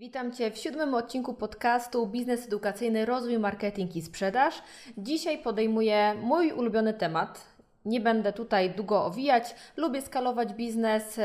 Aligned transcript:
Witam 0.00 0.32
Cię 0.32 0.50
w 0.50 0.58
siódmym 0.58 0.94
odcinku 0.94 1.34
podcastu 1.34 2.06
Biznes 2.06 2.46
Edukacyjny, 2.46 3.06
Rozwój, 3.06 3.38
Marketing 3.38 3.96
i 3.96 4.02
Sprzedaż. 4.02 4.62
Dzisiaj 4.98 5.38
podejmuję 5.38 6.14
mój 6.14 6.52
ulubiony 6.52 6.94
temat. 6.94 7.46
Nie 7.84 8.00
będę 8.00 8.32
tutaj 8.32 8.70
długo 8.70 9.04
owijać. 9.04 9.54
Lubię 9.76 10.02
skalować 10.02 10.52
biznes. 10.52 11.20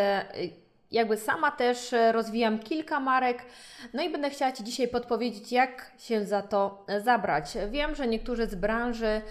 Jakby 0.95 1.17
sama 1.17 1.51
też 1.51 1.93
e, 1.93 2.11
rozwijam 2.11 2.59
kilka 2.59 2.99
marek. 2.99 3.45
No 3.93 4.03
i 4.03 4.09
będę 4.09 4.29
chciała 4.29 4.51
Ci 4.51 4.63
dzisiaj 4.63 4.87
podpowiedzieć, 4.87 5.51
jak 5.51 5.91
się 5.97 6.25
za 6.25 6.41
to 6.41 6.83
e, 6.87 7.01
zabrać. 7.01 7.57
Wiem, 7.71 7.95
że 7.95 8.07
niektórzy 8.07 8.47
z 8.47 8.55
branży 8.55 9.05
e, 9.05 9.21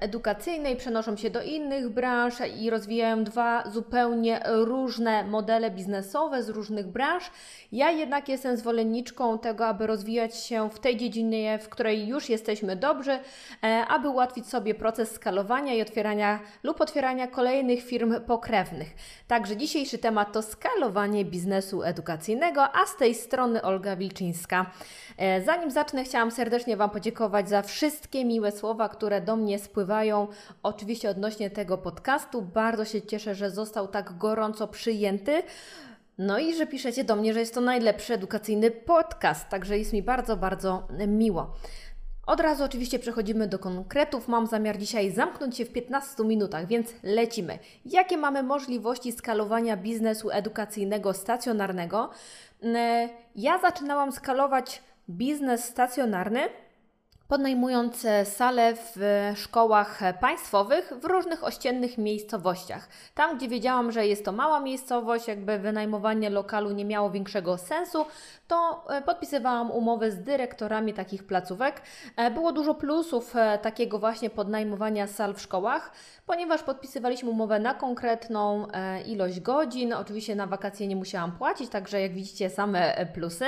edukacyjnej 0.00 0.76
przenoszą 0.76 1.16
się 1.16 1.30
do 1.30 1.42
innych 1.42 1.88
branż 1.88 2.34
i 2.60 2.70
rozwijają 2.70 3.24
dwa 3.24 3.70
zupełnie 3.70 4.40
różne 4.46 5.24
modele 5.24 5.70
biznesowe 5.70 6.42
z 6.42 6.48
różnych 6.48 6.86
branż. 6.86 7.30
Ja 7.72 7.90
jednak 7.90 8.28
jestem 8.28 8.56
zwolenniczką 8.56 9.38
tego, 9.38 9.66
aby 9.66 9.86
rozwijać 9.86 10.36
się 10.36 10.70
w 10.70 10.78
tej 10.78 10.96
dziedzinie, 10.96 11.58
w 11.58 11.68
której 11.68 12.08
już 12.08 12.28
jesteśmy 12.28 12.76
dobrzy, 12.76 13.18
aby 13.88 14.08
ułatwić 14.08 14.46
sobie 14.48 14.74
proces 14.74 15.10
skalowania 15.10 15.74
i 15.74 15.82
otwierania 15.82 16.40
lub 16.62 16.80
otwierania 16.80 17.26
kolejnych 17.26 17.82
firm 17.82 18.20
pokrewnych. 18.20 18.88
Także 19.28 19.56
dzisiejszy 19.56 19.98
temat 19.98 20.32
to 20.32 20.42
skalowanie 20.76 21.24
biznesu 21.24 21.82
edukacyjnego, 21.82 22.76
a 22.76 22.86
z 22.86 22.96
tej 22.96 23.14
strony 23.14 23.62
Olga 23.62 23.96
Wilczyńska. 23.96 24.70
E, 25.16 25.42
Zanim 25.42 25.70
zacznę, 25.70 26.04
chciałam 26.04 26.30
serdecznie 26.30 26.76
Wam 26.76 26.90
podziękować 26.90 27.48
za 27.48 27.62
wszystkie 27.62 28.24
miłe 28.24 28.52
słowa, 28.52 28.88
które 28.88 29.20
do 29.20 29.36
mnie 29.36 29.58
spływają, 29.58 30.28
oczywiście 30.62 31.10
odnośnie 31.10 31.50
tego 31.50 31.78
podcastu. 31.78 32.42
Bardzo 32.42 32.84
się 32.84 33.02
cieszę, 33.02 33.34
że 33.34 33.50
został 33.50 33.88
tak 33.88 34.18
gorąco 34.18 34.68
przyjęty. 34.68 35.42
No 36.18 36.38
i 36.38 36.54
że 36.54 36.66
piszecie 36.66 37.04
do 37.04 37.16
mnie, 37.16 37.34
że 37.34 37.40
jest 37.40 37.54
to 37.54 37.60
najlepszy 37.60 38.14
edukacyjny 38.14 38.70
podcast, 38.70 39.48
także 39.48 39.78
jest 39.78 39.92
mi 39.92 40.02
bardzo, 40.02 40.36
bardzo 40.36 40.88
miło. 41.08 41.52
Od 42.26 42.40
razu 42.40 42.64
oczywiście 42.64 42.98
przechodzimy 42.98 43.48
do 43.48 43.58
konkretów. 43.58 44.28
Mam 44.28 44.46
zamiar 44.46 44.78
dzisiaj 44.78 45.10
zamknąć 45.10 45.56
się 45.56 45.64
w 45.64 45.72
15 45.72 46.24
minutach, 46.24 46.66
więc 46.66 46.94
lecimy. 47.02 47.58
Jakie 47.84 48.16
mamy 48.16 48.42
możliwości 48.42 49.12
skalowania 49.12 49.76
biznesu 49.76 50.30
edukacyjnego 50.30 51.14
stacjonarnego? 51.14 52.10
Mm, 52.62 53.08
Ja 53.36 53.58
zaczynałam 53.58 54.12
skalować 54.12 54.82
biznes 55.10 55.64
stacjonarny 55.64 56.40
podnajmując 57.28 58.04
e, 58.04 58.24
sale 58.24 58.74
w 58.76 59.02
e, 59.02 59.36
szkołach 59.36 60.02
e, 60.02 60.14
państwowych 60.14 60.92
w 61.00 61.04
różnych 61.04 61.44
ościennych 61.44 61.98
miejscowościach. 61.98 62.88
Tam, 63.14 63.36
gdzie 63.36 63.48
wiedziałam, 63.48 63.92
że 63.92 64.06
jest 64.06 64.24
to 64.24 64.32
mała 64.32 64.60
miejscowość, 64.60 65.28
jakby 65.28 65.58
wynajmowanie 65.58 66.30
lokalu 66.30 66.70
nie 66.70 66.84
miało 66.84 67.10
większego 67.10 67.58
sensu, 67.58 68.04
to 68.48 68.84
podpisywałam 69.06 69.70
umowy 69.70 70.10
z 70.10 70.22
dyrektorami 70.22 70.94
takich 70.94 71.26
placówek. 71.26 71.82
Było 72.34 72.52
dużo 72.52 72.74
plusów 72.74 73.34
takiego 73.62 73.98
właśnie 73.98 74.30
podnajmowania 74.30 75.06
sal 75.06 75.34
w 75.34 75.40
szkołach, 75.40 75.92
ponieważ 76.26 76.62
podpisywaliśmy 76.62 77.30
umowę 77.30 77.58
na 77.58 77.74
konkretną 77.74 78.66
ilość 79.06 79.40
godzin. 79.40 79.92
Oczywiście 79.92 80.34
na 80.34 80.46
wakacje 80.46 80.88
nie 80.88 80.96
musiałam 80.96 81.32
płacić, 81.32 81.70
także 81.70 82.00
jak 82.00 82.12
widzicie 82.12 82.50
same 82.50 83.06
plusy. 83.14 83.46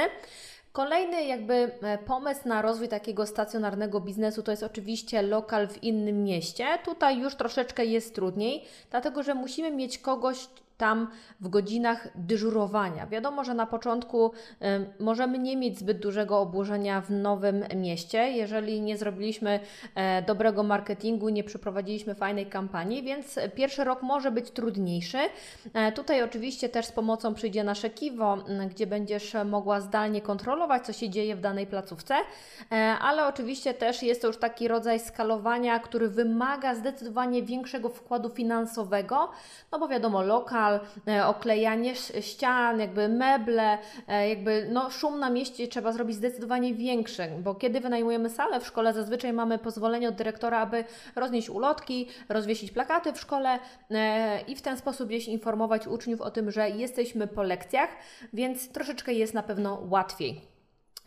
Kolejny 0.78 1.24
jakby 1.24 1.70
e, 1.82 1.98
pomysł 1.98 2.48
na 2.48 2.62
rozwój 2.62 2.88
takiego 2.88 3.26
stacjonarnego 3.26 4.00
biznesu 4.00 4.42
to 4.42 4.50
jest 4.50 4.62
oczywiście 4.62 5.22
lokal 5.22 5.68
w 5.68 5.82
innym 5.82 6.24
mieście. 6.24 6.78
Tutaj 6.84 7.18
już 7.18 7.34
troszeczkę 7.34 7.84
jest 7.84 8.14
trudniej, 8.14 8.64
dlatego 8.90 9.22
że 9.22 9.34
musimy 9.34 9.70
mieć 9.70 9.98
kogoś 9.98 10.48
tam 10.78 11.08
w 11.40 11.48
godzinach 11.48 12.08
dyżurowania. 12.14 13.06
Wiadomo, 13.06 13.44
że 13.44 13.54
na 13.54 13.66
początku 13.66 14.32
możemy 15.00 15.38
nie 15.38 15.56
mieć 15.56 15.78
zbyt 15.78 15.98
dużego 15.98 16.40
obłożenia 16.40 17.00
w 17.00 17.10
nowym 17.10 17.64
mieście, 17.74 18.30
jeżeli 18.30 18.80
nie 18.80 18.96
zrobiliśmy 18.96 19.60
e, 19.94 20.22
dobrego 20.22 20.62
marketingu, 20.62 21.28
nie 21.28 21.44
przeprowadziliśmy 21.44 22.14
fajnej 22.14 22.46
kampanii, 22.46 23.02
więc 23.02 23.38
pierwszy 23.54 23.84
rok 23.84 24.02
może 24.02 24.30
być 24.30 24.50
trudniejszy. 24.50 25.18
E, 25.74 25.92
Tutaj 25.92 26.22
oczywiście 26.22 26.68
też 26.68 26.86
z 26.86 26.92
pomocą 26.92 27.34
przyjdzie 27.34 27.64
nasze 27.64 27.90
Kiwo, 27.90 28.38
gdzie 28.70 28.86
będziesz 28.86 29.36
mogła 29.44 29.80
zdalnie 29.80 30.20
kontrolować, 30.20 30.86
co 30.86 30.92
się 30.92 31.10
dzieje 31.10 31.36
w 31.36 31.40
danej 31.40 31.66
placówce, 31.66 32.14
E, 32.72 32.76
ale 33.00 33.26
oczywiście 33.26 33.74
też 33.74 34.02
jest 34.02 34.22
to 34.22 34.26
już 34.26 34.38
taki 34.38 34.68
rodzaj 34.68 35.00
skalowania, 35.00 35.78
który 35.78 36.08
wymaga 36.08 36.74
zdecydowanie 36.74 37.42
większego 37.42 37.88
wkładu 37.88 38.28
finansowego, 38.28 39.30
no 39.72 39.78
bo 39.78 39.88
wiadomo, 39.88 40.22
lokal, 40.22 40.67
e, 41.08 41.26
oklejanie 41.26 41.94
ścian, 42.20 42.80
jakby 42.80 43.08
meble, 43.08 43.78
e, 44.08 44.28
jakby 44.28 44.68
no 44.72 44.90
szum 44.90 45.18
na 45.18 45.30
mieście 45.30 45.68
trzeba 45.68 45.92
zrobić 45.92 46.16
zdecydowanie 46.16 46.74
większy, 46.74 47.28
bo 47.42 47.54
kiedy 47.54 47.80
wynajmujemy 47.80 48.30
salę 48.30 48.60
w 48.60 48.66
szkole, 48.66 48.92
zazwyczaj 48.92 49.32
mamy 49.32 49.58
pozwolenie 49.58 50.08
od 50.08 50.14
dyrektora, 50.14 50.58
aby 50.58 50.84
roznieść 51.16 51.50
ulotki, 51.50 52.08
rozwiesić 52.28 52.70
plakaty 52.70 53.12
w 53.12 53.20
szkole 53.20 53.58
e, 53.90 54.40
i 54.40 54.56
w 54.56 54.62
ten 54.62 54.76
sposób 54.76 55.08
gdzieś 55.08 55.28
informować 55.28 55.86
uczniów 55.86 56.20
o 56.20 56.30
tym, 56.30 56.50
że 56.50 56.70
jesteśmy 56.70 57.26
po 57.26 57.42
lekcjach, 57.42 57.90
więc 58.32 58.68
troszeczkę 58.68 59.12
jest 59.12 59.34
na 59.34 59.42
pewno 59.42 59.82
łatwiej. 59.90 60.57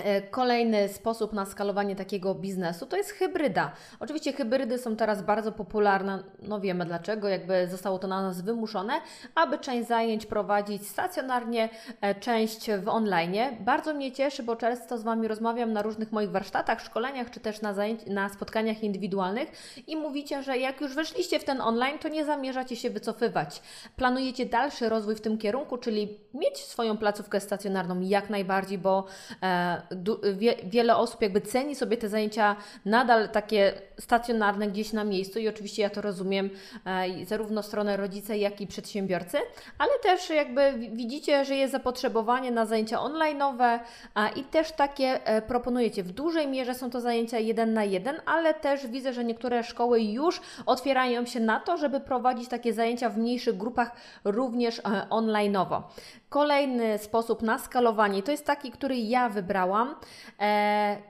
E, 0.03 0.21
Kolejny 0.21 0.89
sposób 0.89 1.33
na 1.33 1.45
skalowanie 1.45 1.95
takiego 1.95 2.35
biznesu 2.35 2.85
to 2.85 2.97
jest 2.97 3.09
hybryda. 3.09 3.71
Oczywiście 3.99 4.33
hybrydy 4.33 4.77
są 4.77 4.95
teraz 4.95 5.21
bardzo 5.21 5.51
popularne, 5.51 6.23
no 6.41 6.59
wiemy 6.59 6.85
dlaczego, 6.85 7.27
jakby 7.27 7.67
zostało 7.67 7.99
to 7.99 8.07
na 8.07 8.21
nas 8.21 8.41
wymuszone, 8.41 8.93
aby 9.35 9.57
część 9.57 9.87
zajęć 9.87 10.25
prowadzić 10.25 10.87
stacjonarnie, 10.87 11.69
e, 12.01 12.15
część 12.15 12.71
w 12.71 12.87
online. 12.87 13.35
Bardzo 13.59 13.93
mnie 13.93 14.11
cieszy, 14.11 14.43
bo 14.43 14.55
często 14.55 14.97
z 14.97 15.03
Wami 15.03 15.27
rozmawiam 15.27 15.73
na 15.73 15.81
różnych 15.81 16.11
moich 16.11 16.31
warsztatach, 16.31 16.81
szkoleniach, 16.81 17.29
czy 17.29 17.39
też 17.39 17.61
na, 17.61 17.73
zajęć, 17.73 18.05
na 18.07 18.29
spotkaniach 18.29 18.83
indywidualnych 18.83 19.51
i 19.87 19.95
mówicie, 19.95 20.43
że 20.43 20.57
jak 20.57 20.81
już 20.81 20.95
weszliście 20.95 21.39
w 21.39 21.43
ten 21.43 21.61
online, 21.61 21.99
to 21.99 22.09
nie 22.09 22.25
zamierzacie 22.25 22.75
się 22.75 22.89
wycofywać. 22.89 23.61
Planujecie 23.95 24.45
dalszy 24.45 24.89
rozwój 24.89 25.15
w 25.15 25.21
tym 25.21 25.37
kierunku, 25.37 25.77
czyli 25.77 26.19
mieć 26.33 26.57
swoją 26.57 26.97
placówkę 26.97 27.39
stacjonarną 27.39 28.01
jak 28.01 28.29
najbardziej, 28.29 28.77
bo 28.77 29.05
e, 29.43 29.81
wiele 30.63 30.95
osób 30.95 31.21
jakby 31.21 31.41
ceni 31.41 31.75
sobie 31.75 31.97
te 31.97 32.09
zajęcia 32.09 32.55
nadal 32.85 33.29
takie 33.29 33.73
stacjonarne 34.01 34.67
gdzieś 34.67 34.93
na 34.93 35.03
miejscu 35.03 35.39
i 35.39 35.47
oczywiście 35.47 35.81
ja 35.81 35.89
to 35.89 36.01
rozumiem 36.01 36.49
e, 36.85 37.25
zarówno 37.25 37.63
stronę 37.63 37.97
rodzica, 37.97 38.35
jak 38.35 38.61
i 38.61 38.67
przedsiębiorcy, 38.67 39.37
ale 39.77 39.91
też 40.03 40.29
jakby 40.29 40.73
wi- 40.73 40.89
widzicie, 40.89 41.45
że 41.45 41.55
jest 41.55 41.71
zapotrzebowanie 41.71 42.51
na 42.51 42.65
zajęcia 42.65 42.97
online'owe 42.97 43.79
i 44.35 44.43
też 44.43 44.71
takie 44.71 45.25
e, 45.25 45.41
proponujecie. 45.41 46.03
W 46.03 46.11
dużej 46.11 46.47
mierze 46.47 46.73
są 46.75 46.89
to 46.89 47.01
zajęcia 47.01 47.39
jeden 47.39 47.73
na 47.73 47.83
jeden, 47.83 48.15
ale 48.25 48.53
też 48.53 48.87
widzę, 48.87 49.13
że 49.13 49.23
niektóre 49.23 49.63
szkoły 49.63 50.01
już 50.01 50.41
otwierają 50.65 51.25
się 51.25 51.39
na 51.39 51.59
to, 51.59 51.77
żeby 51.77 51.99
prowadzić 51.99 52.49
takie 52.49 52.73
zajęcia 52.73 53.09
w 53.09 53.17
mniejszych 53.17 53.57
grupach 53.57 53.91
również 54.23 54.79
e, 54.79 54.81
online'owo. 55.09 55.81
Kolejny 56.29 56.97
sposób 56.97 57.41
na 57.41 57.59
skalowanie, 57.59 58.23
to 58.23 58.31
jest 58.31 58.45
taki, 58.45 58.71
który 58.71 58.97
ja 58.97 59.29
wybrałam, 59.29 59.95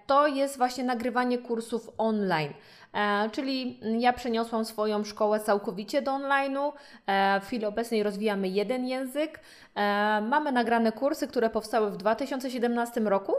to 0.08 0.28
jest 0.28 0.58
właśnie 0.58 0.84
nagrywanie 0.84 1.38
kursów 1.38 1.90
online. 1.98 2.54
E, 2.94 3.30
czyli 3.30 3.80
ja 4.00 4.14
przeniosłam 4.14 4.66
swoją 4.66 5.04
szkołę 5.04 5.40
całkowicie 5.40 6.02
do 6.02 6.12
online'u. 6.12 6.72
E, 7.08 7.40
w 7.40 7.46
chwili 7.46 7.66
obecnej 7.66 8.04
rozwijamy 8.04 8.48
jeden 8.48 8.88
język. 8.88 9.40
E, 9.76 10.22
mamy 10.22 10.52
nagrane 10.52 10.92
kursy, 10.92 11.28
które 11.28 11.50
powstały 11.50 11.92
w 11.92 11.98
2017 11.98 13.02
roku. 13.02 13.34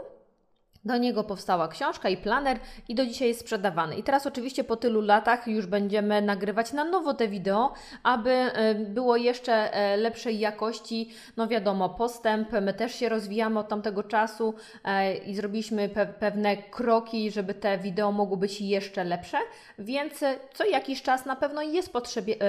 Do 0.85 0.97
niego 0.97 1.23
powstała 1.23 1.67
książka 1.67 2.09
i 2.09 2.17
planer 2.17 2.59
i 2.87 2.95
do 2.95 3.05
dzisiaj 3.05 3.27
jest 3.27 3.39
sprzedawany. 3.39 3.95
I 3.95 4.03
teraz 4.03 4.27
oczywiście 4.27 4.63
po 4.63 4.75
tylu 4.75 5.01
latach 5.01 5.47
już 5.47 5.65
będziemy 5.65 6.21
nagrywać 6.21 6.73
na 6.73 6.83
nowo 6.83 7.13
te 7.13 7.27
wideo, 7.27 7.73
aby 8.03 8.31
e, 8.31 8.75
było 8.75 9.17
jeszcze 9.17 9.73
e, 9.73 9.97
lepszej 9.97 10.39
jakości. 10.39 11.09
No 11.37 11.47
wiadomo, 11.47 11.89
postęp, 11.89 12.51
my 12.61 12.73
też 12.73 12.95
się 12.95 13.09
rozwijamy 13.09 13.59
od 13.59 13.67
tamtego 13.67 14.03
czasu 14.03 14.53
e, 14.83 15.15
i 15.17 15.35
zrobiliśmy 15.35 15.89
pe 15.89 16.05
pewne 16.05 16.57
kroki, 16.57 17.31
żeby 17.31 17.53
te 17.53 17.77
wideo 17.77 18.11
mogły 18.11 18.37
być 18.37 18.61
jeszcze 18.61 19.03
lepsze, 19.03 19.37
więc 19.79 20.23
e, 20.23 20.35
co 20.53 20.65
jakiś 20.65 21.01
czas 21.01 21.25
na 21.25 21.35
pewno 21.35 21.61
jest 21.61 21.93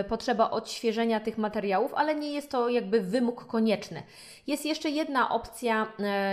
potrzeba 0.09 0.51
odświeżenia 0.51 1.21
tych 1.21 1.39
materiałów, 1.39 1.95
ale 1.95 2.15
nie 2.15 2.33
jest 2.33 2.51
to 2.51 2.69
jakby 2.69 3.01
wymóg 3.01 3.47
konieczny. 3.47 4.03
Jest 4.47 4.67
jeszcze 4.67 4.91
jedna 4.91 5.31
opcja 5.31 5.87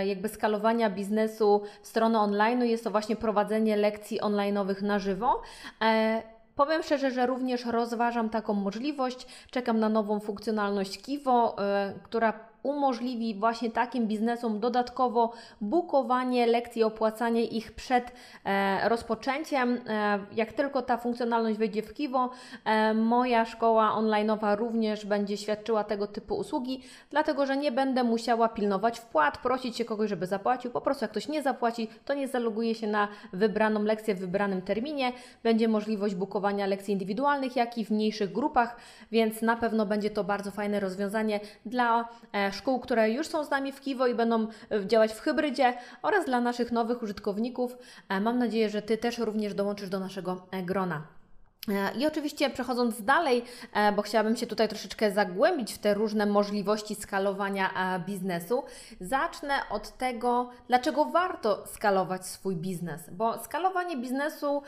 jakby 0.04 0.28
skalowania 0.28 0.90
biznesu 0.90 1.62
w 1.82 1.91
stronę 1.92 2.20
online, 2.20 2.64
jest 2.64 2.84
to 2.84 2.90
właśnie 2.90 3.16
prowadzenie 3.16 3.76
lekcji 3.76 4.20
online'owych 4.20 4.82
na 4.82 4.98
żywo. 4.98 5.42
E, 5.82 6.22
Powiem 6.56 6.82
szczerze, 6.82 7.10
że 7.10 7.26
również 7.26 7.64
rozważam 7.64 8.30
taką 8.30 8.54
możliwość. 8.54 9.26
Czekam 9.50 9.80
na 9.80 9.88
nową 9.88 10.20
funkcjonalność 10.20 11.02
Kiwo, 11.02 11.58
e, 11.58 11.94
która 12.02 12.51
umożliwi 12.62 13.34
właśnie 13.34 13.70
takim 13.70 14.06
biznesom 14.06 14.60
dodatkowo 14.60 15.32
bukowanie 15.60 16.46
lekcji, 16.46 16.82
opłacanie 16.82 17.44
ich 17.44 17.72
przed 17.72 18.12
e, 18.44 18.88
rozpoczęciem. 18.88 19.80
E, 19.86 20.18
jak 20.34 20.52
tylko 20.52 20.82
ta 20.82 20.96
funkcjonalność 20.96 21.58
wejdzie 21.58 21.82
w 21.82 21.94
Kiwo, 21.94 22.30
e, 22.64 22.94
moja 22.94 23.44
szkoła 23.44 23.96
online'owa 23.96 24.56
również 24.56 25.06
będzie 25.06 25.36
świadczyła 25.36 25.84
tego 25.84 26.06
typu 26.06 26.34
usługi, 26.34 26.82
dlatego 27.10 27.46
że 27.46 27.56
nie 27.56 27.72
będę 27.72 28.04
musiała 28.04 28.48
pilnować 28.48 28.98
wpłat, 28.98 29.38
prosić 29.38 29.76
się 29.76 29.84
kogoś, 29.84 30.10
żeby 30.10 30.26
zapłacił. 30.26 30.70
Po 30.70 30.80
prostu 30.80 31.04
jak 31.04 31.10
ktoś 31.10 31.28
nie 31.28 31.42
zapłaci, 31.42 31.88
to 32.04 32.14
nie 32.14 32.28
zaloguje 32.28 32.74
się 32.74 32.86
na 32.86 33.08
wybraną 33.32 33.82
lekcję 33.82 34.14
w 34.14 34.18
wybranym 34.18 34.62
terminie. 34.62 35.12
Będzie 35.42 35.68
możliwość 35.68 36.14
bukowania 36.14 36.66
lekcji 36.66 36.92
indywidualnych, 36.92 37.56
jak 37.56 37.78
i 37.78 37.84
w 37.84 37.90
mniejszych 37.90 38.32
grupach, 38.32 38.76
więc 39.12 39.42
na 39.42 39.56
pewno 39.56 39.86
będzie 39.86 40.10
to 40.10 40.24
bardzo 40.24 40.50
fajne 40.50 40.80
rozwiązanie 40.80 41.40
dla 41.66 42.08
e, 42.32 42.51
szkół, 42.52 42.80
które 42.80 43.10
już 43.10 43.26
są 43.26 43.44
z 43.44 43.50
nami 43.50 43.72
w 43.72 43.80
Kiwo 43.80 44.06
i 44.06 44.14
będą 44.14 44.46
e, 44.70 44.86
działać 44.86 45.12
w 45.12 45.20
hybrydzie 45.20 45.74
oraz 46.02 46.24
dla 46.24 46.40
naszych 46.40 46.72
nowych 46.72 47.02
użytkowników. 47.02 47.76
E, 48.08 48.20
mam 48.20 48.38
nadzieję, 48.38 48.70
że 48.70 48.82
Ty 48.82 48.98
też 48.98 49.18
również 49.18 49.54
dołączysz 49.54 49.88
do 49.88 50.00
naszego 50.00 50.46
grona. 50.62 51.21
E, 51.68 51.92
I 51.98 52.06
oczywiście 52.06 52.50
przechodząc 52.50 53.02
dalej, 53.02 53.44
e, 53.72 53.92
bo 53.92 54.02
chciałabym 54.02 54.36
się 54.36 54.46
tutaj 54.46 54.68
troszeczkę 54.68 55.10
zagłębić 55.10 55.72
w 55.72 55.78
te 55.78 55.94
różne 55.94 56.26
możliwości 56.26 56.94
skalowania 56.94 57.70
e, 57.96 58.00
biznesu, 58.00 58.62
zacznę 59.00 59.54
od 59.70 59.96
tego, 59.98 60.50
dlaczego 60.68 61.04
warto 61.04 61.66
skalować 61.66 62.26
swój 62.26 62.56
biznes. 62.56 63.10
Bo 63.10 63.38
skalowanie 63.38 63.96
biznesu 63.96 64.62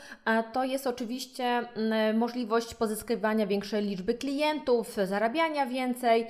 to 0.53 0.63
jest 0.63 0.87
oczywiście 0.87 1.67
możliwość 2.13 2.75
pozyskiwania 2.75 3.47
większej 3.47 3.83
liczby 3.83 4.13
klientów, 4.13 4.95
zarabiania 5.05 5.65
więcej, 5.65 6.27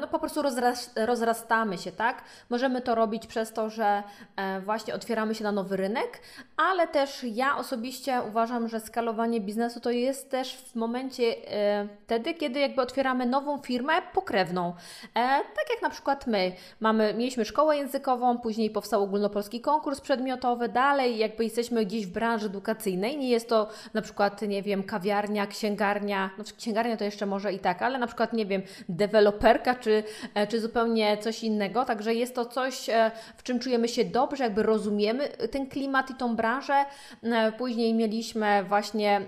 no 0.00 0.08
po 0.08 0.18
prostu 0.18 0.42
rozrastamy 0.96 1.78
się, 1.78 1.92
tak? 1.92 2.24
Możemy 2.50 2.80
to 2.80 2.94
robić 2.94 3.26
przez 3.26 3.52
to, 3.52 3.70
że 3.70 4.02
właśnie 4.64 4.94
otwieramy 4.94 5.34
się 5.34 5.44
na 5.44 5.52
nowy 5.52 5.76
rynek, 5.76 6.20
ale 6.56 6.88
też 6.88 7.24
ja 7.24 7.56
osobiście 7.56 8.22
uważam, 8.28 8.68
że 8.68 8.80
skalowanie 8.80 9.40
biznesu 9.40 9.80
to 9.82 9.90
jest 9.90 10.30
też 10.30 10.56
w 10.56 10.74
momencie 10.74 11.24
e, 11.48 11.88
wtedy, 12.04 12.34
kiedy 12.34 12.60
jakby 12.60 12.82
otwieramy 12.82 13.26
nową 13.26 13.58
firmę 13.58 13.92
pokrewną. 14.14 14.68
E, 14.68 15.14
tak 15.54 15.70
jak 15.70 15.82
na 15.82 15.90
przykład 15.90 16.26
my 16.26 16.52
mamy, 16.80 17.14
mieliśmy 17.14 17.44
szkołę 17.44 17.76
językową, 17.76 18.38
później 18.38 18.70
powstał 18.70 19.02
ogólnopolski 19.02 19.60
konkurs 19.60 20.00
przedmiotowy, 20.00 20.68
dalej 20.68 21.18
jakby 21.18 21.44
jesteśmy 21.44 21.86
gdzieś 21.86 22.06
w 22.06 22.10
branży 22.10 22.46
edukacyjnej. 22.46 23.18
Nie 23.18 23.28
jest 23.30 23.48
to 23.48 23.68
na 23.94 24.02
przykład, 24.02 24.42
nie 24.42 24.62
wiem, 24.62 24.82
kawiarnia, 24.82 25.46
księgarnia, 25.46 26.30
no 26.38 26.44
księgarnia 26.58 26.96
to 26.96 27.04
jeszcze 27.04 27.26
może 27.26 27.52
i 27.52 27.58
tak, 27.58 27.82
ale 27.82 27.98
na 27.98 28.06
przykład, 28.06 28.32
nie 28.32 28.46
wiem, 28.46 28.62
deweloperka 28.88 29.74
czy, 29.74 30.04
e, 30.34 30.46
czy 30.46 30.60
zupełnie 30.60 31.18
coś 31.18 31.44
innego. 31.44 31.84
Także 31.84 32.14
jest 32.14 32.34
to 32.34 32.44
coś, 32.44 32.86
w 33.36 33.42
czym 33.42 33.58
czujemy 33.58 33.88
się 33.88 34.04
dobrze, 34.04 34.44
jakby 34.44 34.62
rozumiemy 34.62 35.28
ten 35.28 35.66
klimat 35.66 36.10
i 36.10 36.14
tą 36.14 36.36
branżę. 36.36 36.84
Później 37.58 37.94
mieliśmy 37.94 38.64
właśnie 38.68 39.20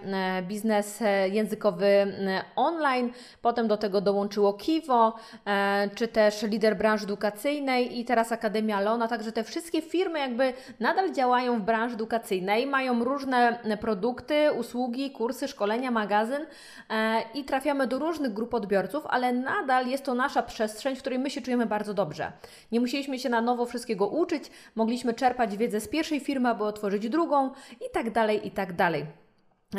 biznes 0.45 1.03
e, 1.03 1.29
językowy 1.29 1.87
e, 1.87 2.45
online, 2.57 3.13
potem 3.43 3.69
do 3.69 3.77
tego 3.77 4.01
dołączyło 4.01 4.53
Kiwo, 4.53 5.15
e, 5.47 5.91
czy 5.95 6.09
też 6.09 6.43
lider 6.43 6.77
branży 6.77 7.05
edukacyjnej 7.05 8.01
i 8.01 8.05
teraz 8.05 8.33
Akademia 8.33 8.81
Lona, 8.81 9.09
także 9.09 9.33
te 9.33 9.45
wszystkie 9.45 9.83
firmy 9.83 10.19
jakby 10.19 10.53
nadal 10.81 11.13
działają 11.13 11.59
w 11.59 11.63
branży 11.63 11.95
edukacyjnej, 11.95 12.67
mają 12.67 13.05
różne 13.05 13.59
produkty, 13.81 14.53
usługi, 14.53 15.11
kursy, 15.11 15.49
szkolenia, 15.49 15.91
magazyn 15.91 16.47
i 17.35 17.45
trafiamy 17.45 17.87
do 17.87 17.99
różnych 17.99 18.33
grup 18.33 18.55
odbiorców, 18.55 19.07
ale 19.07 19.33
nadal 19.33 19.87
jest 19.87 20.05
to 20.05 20.15
nasza 20.15 20.43
przestrzeń, 20.43 20.97
w 20.97 21.01
której 21.01 21.19
my 21.19 21.31
się 21.31 21.41
czujemy 21.41 21.67
bardzo 21.67 21.95
dobrze. 21.95 22.33
Nie 22.73 22.81
musieliśmy 22.81 23.19
się 23.19 23.29
na 23.29 23.41
nowo 23.41 23.67
wszystkiego 23.67 24.07
uczyć, 24.07 24.51
mogliśmy 24.75 25.15
czerpać 25.15 25.57
wiedzę 25.57 25.81
z 25.81 25.89
pierwszej 25.89 26.21
firmy, 26.21 26.49
aby 26.49 26.65
otworzyć 26.65 27.09
drugą 27.09 27.51
i 27.81 27.91
tak 27.93 28.11
dalej, 28.11 28.47
i 28.47 28.51
tak 28.51 28.73
dalej. 28.73 29.24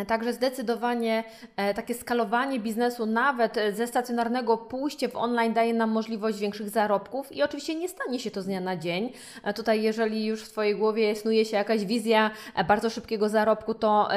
Także 0.08 0.34
zdecydowanie 0.34 1.24
e, 1.58 1.74
takie 1.74 1.94
skalowanie 1.94 2.60
biznesu, 2.60 3.06
nawet 3.06 3.58
e, 3.58 3.74
ze 3.74 3.88
stacjonarnego 3.88 4.58
pójście 4.58 5.10
w 5.10 5.16
online 5.16 5.54
daje 5.54 5.74
nam 5.74 5.92
możliwość 5.92 6.40
większych 6.40 6.70
zarobków 6.70 7.32
i 7.32 7.44
oczywiście 7.44 7.76
nie 7.76 7.90
stanie 7.90 8.20
się 8.20 8.32
to 8.32 8.42
z 8.42 8.46
dnia 8.46 8.62
na 8.62 8.78
dzień. 8.78 9.12
E, 9.44 9.54
tutaj, 9.54 9.82
jeżeli 9.82 10.26
już 10.26 10.44
w 10.44 10.50
Twojej 10.50 10.76
głowie 10.76 11.16
snuje 11.16 11.46
się 11.46 11.58
jakaś 11.58 11.86
wizja 11.86 12.32
bardzo 12.68 12.90
szybkiego 12.90 13.30
zarobku, 13.30 13.74
to 13.74 14.10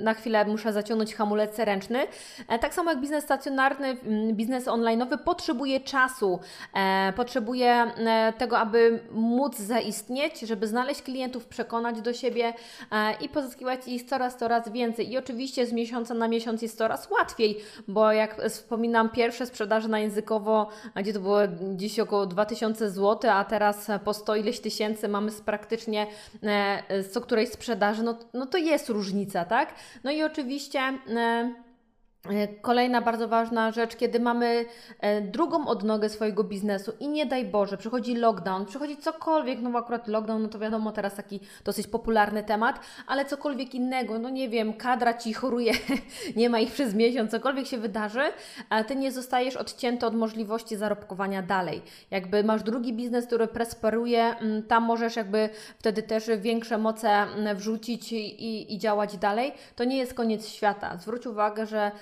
na 0.00 0.14
chwilę 0.14 0.44
muszę 0.44 0.72
zaciągnąć 0.72 1.14
hamulec 1.14 1.58
ręczny. 1.58 1.98
Tak 2.60 2.74
samo 2.74 2.90
jak 2.90 3.00
biznes 3.00 3.24
stacjonarny, 3.24 3.96
biznes 4.32 4.66
online'owy 4.66 5.18
potrzebuje 5.18 5.80
czasu, 5.80 6.40
potrzebuje 7.16 7.92
tego, 8.38 8.58
aby 8.58 9.00
móc 9.10 9.58
zaistnieć, 9.58 10.40
żeby 10.40 10.66
znaleźć 10.66 11.02
klientów, 11.02 11.46
przekonać 11.46 12.00
do 12.00 12.12
siebie 12.12 12.52
i 13.20 13.28
pozyskiwać 13.28 13.88
ich 13.88 14.04
coraz, 14.04 14.36
coraz 14.36 14.68
więcej. 14.68 15.12
I 15.12 15.17
oczywiście 15.18 15.66
z 15.66 15.72
miesiąca 15.72 16.14
na 16.14 16.28
miesiąc 16.28 16.62
jest 16.62 16.78
coraz 16.78 17.10
łatwiej, 17.10 17.58
bo 17.88 18.12
jak 18.12 18.42
wspominam, 18.48 19.10
pierwsze 19.10 19.46
sprzedaże 19.46 19.88
na 19.88 19.98
językowo, 19.98 20.68
gdzie 20.96 21.12
to 21.12 21.20
było 21.20 21.38
dziś 21.76 22.00
około 22.00 22.26
2000 22.26 22.90
zł, 22.90 23.30
a 23.30 23.44
teraz 23.44 23.86
po 24.04 24.14
100 24.14 24.36
ileś 24.36 24.60
tysięcy 24.60 25.08
mamy 25.08 25.30
z 25.30 25.40
praktycznie 25.40 26.06
e, 26.42 27.04
co 27.04 27.20
którejś 27.20 27.50
sprzedaży, 27.50 28.02
no, 28.02 28.18
no 28.34 28.46
to 28.46 28.58
jest 28.58 28.88
różnica, 28.88 29.44
tak? 29.44 29.74
No 30.04 30.10
i 30.10 30.22
oczywiście. 30.22 30.80
E, 32.30 32.48
kolejna 32.48 33.02
bardzo 33.02 33.28
ważna 33.28 33.72
rzecz, 33.72 33.96
kiedy 33.96 34.20
mamy 34.20 34.64
e, 35.00 35.20
drugą 35.20 35.66
odnogę 35.66 36.08
swojego 36.08 36.44
biznesu 36.44 36.92
i 37.00 37.08
nie 37.08 37.26
daj 37.26 37.44
Boże, 37.44 37.76
przychodzi 37.76 38.14
lockdown, 38.14 38.66
przychodzi 38.66 38.96
cokolwiek, 38.96 39.60
no 39.60 39.70
bo 39.70 39.78
akurat 39.78 40.08
lockdown, 40.08 40.42
no 40.42 40.48
to 40.48 40.58
wiadomo, 40.58 40.92
teraz 40.92 41.14
taki 41.14 41.40
dosyć 41.64 41.86
popularny 41.86 42.42
temat, 42.42 42.80
ale 43.06 43.24
cokolwiek 43.24 43.74
innego, 43.74 44.18
no 44.18 44.30
nie 44.30 44.48
wiem, 44.48 44.74
kadra 44.74 45.14
Ci 45.14 45.32
choruje, 45.32 45.72
nie 46.36 46.50
ma 46.50 46.58
ich 46.58 46.72
przez 46.72 46.94
miesiąc, 46.94 47.30
cokolwiek 47.30 47.66
się 47.66 47.78
wydarzy, 47.78 48.22
a 48.68 48.84
Ty 48.84 48.96
nie 48.96 49.12
zostajesz 49.12 49.56
odcięty 49.56 50.06
od 50.06 50.14
możliwości 50.14 50.76
zarobkowania 50.76 51.42
dalej. 51.42 51.82
Jakby 52.10 52.44
masz 52.44 52.62
drugi 52.62 52.92
biznes, 52.92 53.26
który 53.26 53.46
prosperuje, 53.46 54.24
mm, 54.24 54.62
tam 54.62 54.84
możesz 54.84 55.16
jakby 55.16 55.48
wtedy 55.78 56.02
też 56.02 56.24
większe 56.38 56.78
moce 56.78 57.08
mm, 57.08 57.56
wrzucić 57.56 58.12
i, 58.12 58.74
i 58.74 58.78
działać 58.78 59.16
dalej. 59.16 59.52
To 59.76 59.84
nie 59.84 59.96
jest 59.96 60.14
koniec 60.14 60.48
świata. 60.48 60.96
Zwróć 60.96 61.26
uwagę, 61.26 61.66
że 61.66 61.92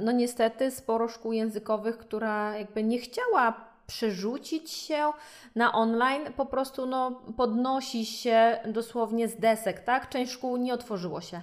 no 0.00 0.12
niestety 0.12 0.70
sporo 0.70 1.08
szkół 1.08 1.32
językowych, 1.32 1.98
która 1.98 2.58
jakby 2.58 2.82
nie 2.82 2.98
chciała 2.98 3.72
przerzucić 3.86 4.70
się 4.70 5.12
na 5.54 5.72
online, 5.72 6.22
po 6.36 6.46
prostu 6.46 6.86
no, 6.86 7.10
podnosi 7.36 8.06
się 8.06 8.58
dosłownie 8.66 9.28
z 9.28 9.36
desek, 9.36 9.80
tak? 9.80 10.08
Część 10.08 10.32
szkół 10.32 10.56
nie 10.56 10.74
otworzyło 10.74 11.20
się 11.20 11.40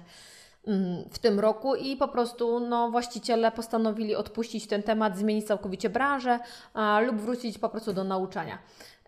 mm, 0.66 1.04
w 1.10 1.18
tym 1.18 1.40
roku 1.40 1.74
i 1.74 1.96
po 1.96 2.08
prostu 2.08 2.60
no, 2.60 2.90
właściciele 2.90 3.52
postanowili 3.52 4.16
odpuścić 4.16 4.66
ten 4.66 4.82
temat, 4.82 5.18
zmienić 5.18 5.46
całkowicie 5.46 5.90
branżę 5.90 6.38
a, 6.74 7.00
lub 7.00 7.16
wrócić 7.16 7.58
po 7.58 7.68
prostu 7.68 7.92
do 7.92 8.04
nauczania. 8.04 8.58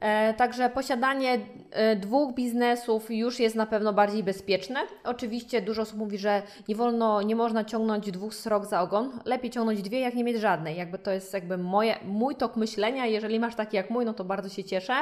E, 0.02 0.34
także 0.34 0.70
posiadanie 0.70 1.38
e, 1.70 1.96
dwóch 1.96 2.34
biznesów 2.34 3.10
już 3.10 3.40
jest 3.40 3.56
na 3.56 3.66
pewno 3.66 3.92
bardziej 3.92 4.22
bezpieczne. 4.22 4.80
Oczywiście 5.04 5.62
dużo 5.62 5.82
osób 5.82 5.98
mówi, 5.98 6.18
że 6.18 6.42
nie 6.68 6.74
wolno, 6.74 7.22
nie 7.22 7.36
można 7.36 7.64
ciągnąć 7.64 8.10
dwóch 8.10 8.34
srok 8.34 8.66
za 8.66 8.80
ogon. 8.80 9.20
Lepiej 9.24 9.50
ciągnąć 9.50 9.82
dwie, 9.82 10.00
jak 10.00 10.14
nie 10.14 10.24
mieć 10.24 10.36
żadnej. 10.36 10.76
Jakby 10.76 10.98
to 10.98 11.10
jest 11.10 11.34
jakby 11.34 11.58
moje, 11.58 11.96
mój 12.04 12.36
tok 12.36 12.56
myślenia. 12.56 13.06
Jeżeli 13.06 13.40
masz 13.40 13.54
taki 13.54 13.76
jak 13.76 13.90
mój, 13.90 14.04
no 14.04 14.14
to 14.14 14.24
bardzo 14.24 14.48
się 14.48 14.64
cieszę. 14.64 14.94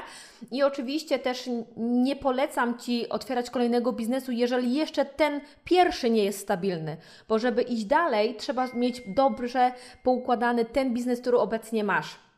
I 0.51 0.63
oczywiście 0.63 1.19
też 1.19 1.51
nie 1.77 2.17
polecam 2.17 2.79
Ci 2.79 3.09
otwierać 3.09 3.51
kolejnego 3.51 3.93
biznesu, 3.93 4.33
jeżeli 4.33 4.75
jeszcze 4.75 5.05
ten 5.05 5.41
pierwszy 5.65 6.11
nie 6.11 6.25
jest 6.25 6.39
stabilny. 6.39 6.97
Bo 7.29 7.39
żeby 7.39 7.63
iść 7.63 7.85
dalej, 7.85 8.35
trzeba 8.35 8.67
mieć 8.75 9.03
dobrze 9.07 9.73
poukładany 10.03 10.65
ten 10.65 10.95
biznes, 10.95 11.21
który 11.21 11.39
obecnie 11.39 11.85
masz 11.85 12.30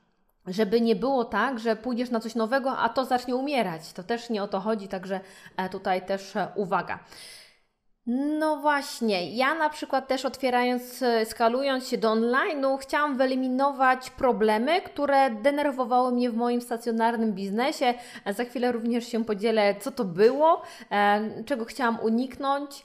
żeby 0.47 0.81
nie 0.81 0.97
było 0.97 1.25
tak, 1.25 1.59
że 1.59 1.77
pójdziesz 1.77 2.11
na 2.11 2.21
coś 2.21 2.35
nowego, 2.35 2.79
a 2.79 2.89
to 2.89 3.05
zacznie 3.05 3.37
umierać. 3.37 3.93
To 3.93 4.03
też 4.03 4.31
nie 4.31 4.43
o 4.43 4.49
to 4.49 4.61
chodzi, 4.61 4.89
także 4.89 5.21
e, 5.57 5.69
tutaj 5.69 6.07
też 6.07 6.37
e, 6.37 6.49
uwaga. 6.55 6.99
No 8.07 8.57
właśnie, 8.57 9.37
ja 9.37 9.55
na 9.55 9.71
przykład 9.71 10.09
też 10.09 10.25
otwierając, 10.25 11.03
e, 11.03 11.27
skalując 11.27 11.89
się 11.89 11.99
do 11.99 12.09
online'u, 12.09 12.79
chciałam 12.79 13.17
wyeliminować 13.17 14.11
problemy, 14.11 14.81
które 14.81 15.31
denerwowały 15.31 16.13
mnie 16.13 16.31
w 16.31 16.37
moim 16.37 16.61
stacjonarnym 16.61 17.33
biznesie. 17.33 17.95
Za 18.27 18.45
chwilę 18.45 18.73
również 18.73 19.09
się 19.09 19.25
podzielę, 19.25 19.75
co 19.81 19.91
to 19.91 20.05
było, 20.05 20.63
czego 21.47 21.65
chciałam 21.65 22.01
uniknąć. 22.01 22.85